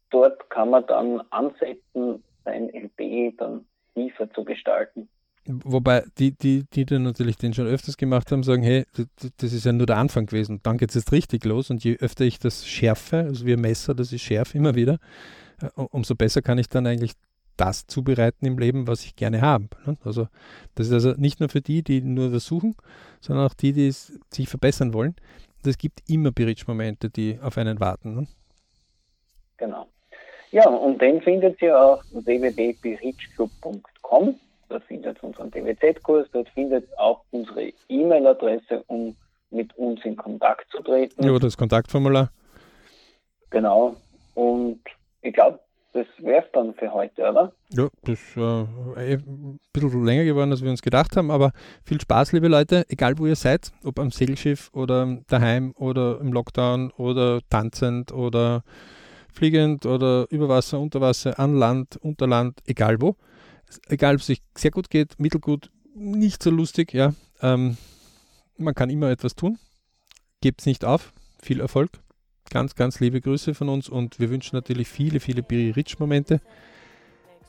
[0.09, 5.09] dort kann man dann ansetzen, sein LP dann tiefer zu gestalten.
[5.45, 8.85] Wobei die, die, die dann natürlich den schon öfters gemacht haben, sagen, hey,
[9.37, 10.59] das ist ja nur der Anfang gewesen.
[10.61, 13.61] Dann geht es jetzt richtig los und je öfter ich das schärfe, also wie ein
[13.61, 14.99] Messer, das ich schärfe immer wieder,
[15.61, 17.13] äh, umso besser kann ich dann eigentlich
[17.57, 19.67] das zubereiten im Leben, was ich gerne habe.
[19.85, 19.97] Ne?
[20.03, 20.27] Also
[20.75, 22.75] das ist also nicht nur für die, die nur das suchen,
[23.19, 25.15] sondern auch die, die es sich verbessern wollen.
[25.63, 28.15] Und es gibt immer Bridge-Momente, die auf einen warten.
[28.15, 28.27] Ne?
[29.57, 29.87] Genau.
[30.51, 34.35] Ja, und den findet ihr auf www.berichclub.com
[34.71, 39.15] dort findet unseren DWZ-Kurs, dort findet auch unsere E-Mail-Adresse, um
[39.51, 41.23] mit uns in Kontakt zu treten.
[41.23, 42.31] Ja, das Kontaktformular.
[43.49, 43.95] Genau.
[44.33, 44.79] Und
[45.21, 45.59] ich glaube,
[45.93, 47.51] das wäre es dann für heute, oder?
[47.69, 51.51] Ja, das ist äh, eh ein bisschen länger geworden, als wir uns gedacht haben, aber
[51.83, 56.31] viel Spaß, liebe Leute, egal wo ihr seid, ob am Segelschiff oder daheim oder im
[56.31, 58.63] Lockdown oder tanzend oder
[59.31, 63.15] fliegend oder über Wasser, unter Wasser, an Land, unter Land, egal wo
[63.87, 67.13] egal ob es sich sehr gut geht, mittelgut, nicht so lustig, ja.
[67.41, 67.77] Ähm,
[68.57, 69.57] man kann immer etwas tun.
[70.41, 71.13] Gebt es nicht auf.
[71.41, 71.91] Viel Erfolg.
[72.49, 76.41] Ganz, ganz liebe Grüße von uns und wir wünschen natürlich viele, viele Biri-Rich-Momente.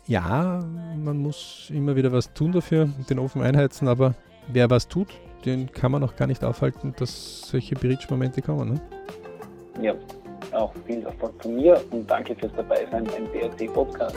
[0.07, 0.65] Ja,
[0.97, 4.15] man muss immer wieder was tun dafür, den Ofen einheizen, aber
[4.49, 5.09] wer was tut,
[5.45, 8.75] den kann man auch gar nicht aufhalten, dass solche Bridge-Momente kommen.
[8.75, 8.81] Ne?
[9.83, 9.95] Ja,
[10.53, 14.17] auch viel Erfolg von mir und danke fürs Dabeisein beim BRC Podcast.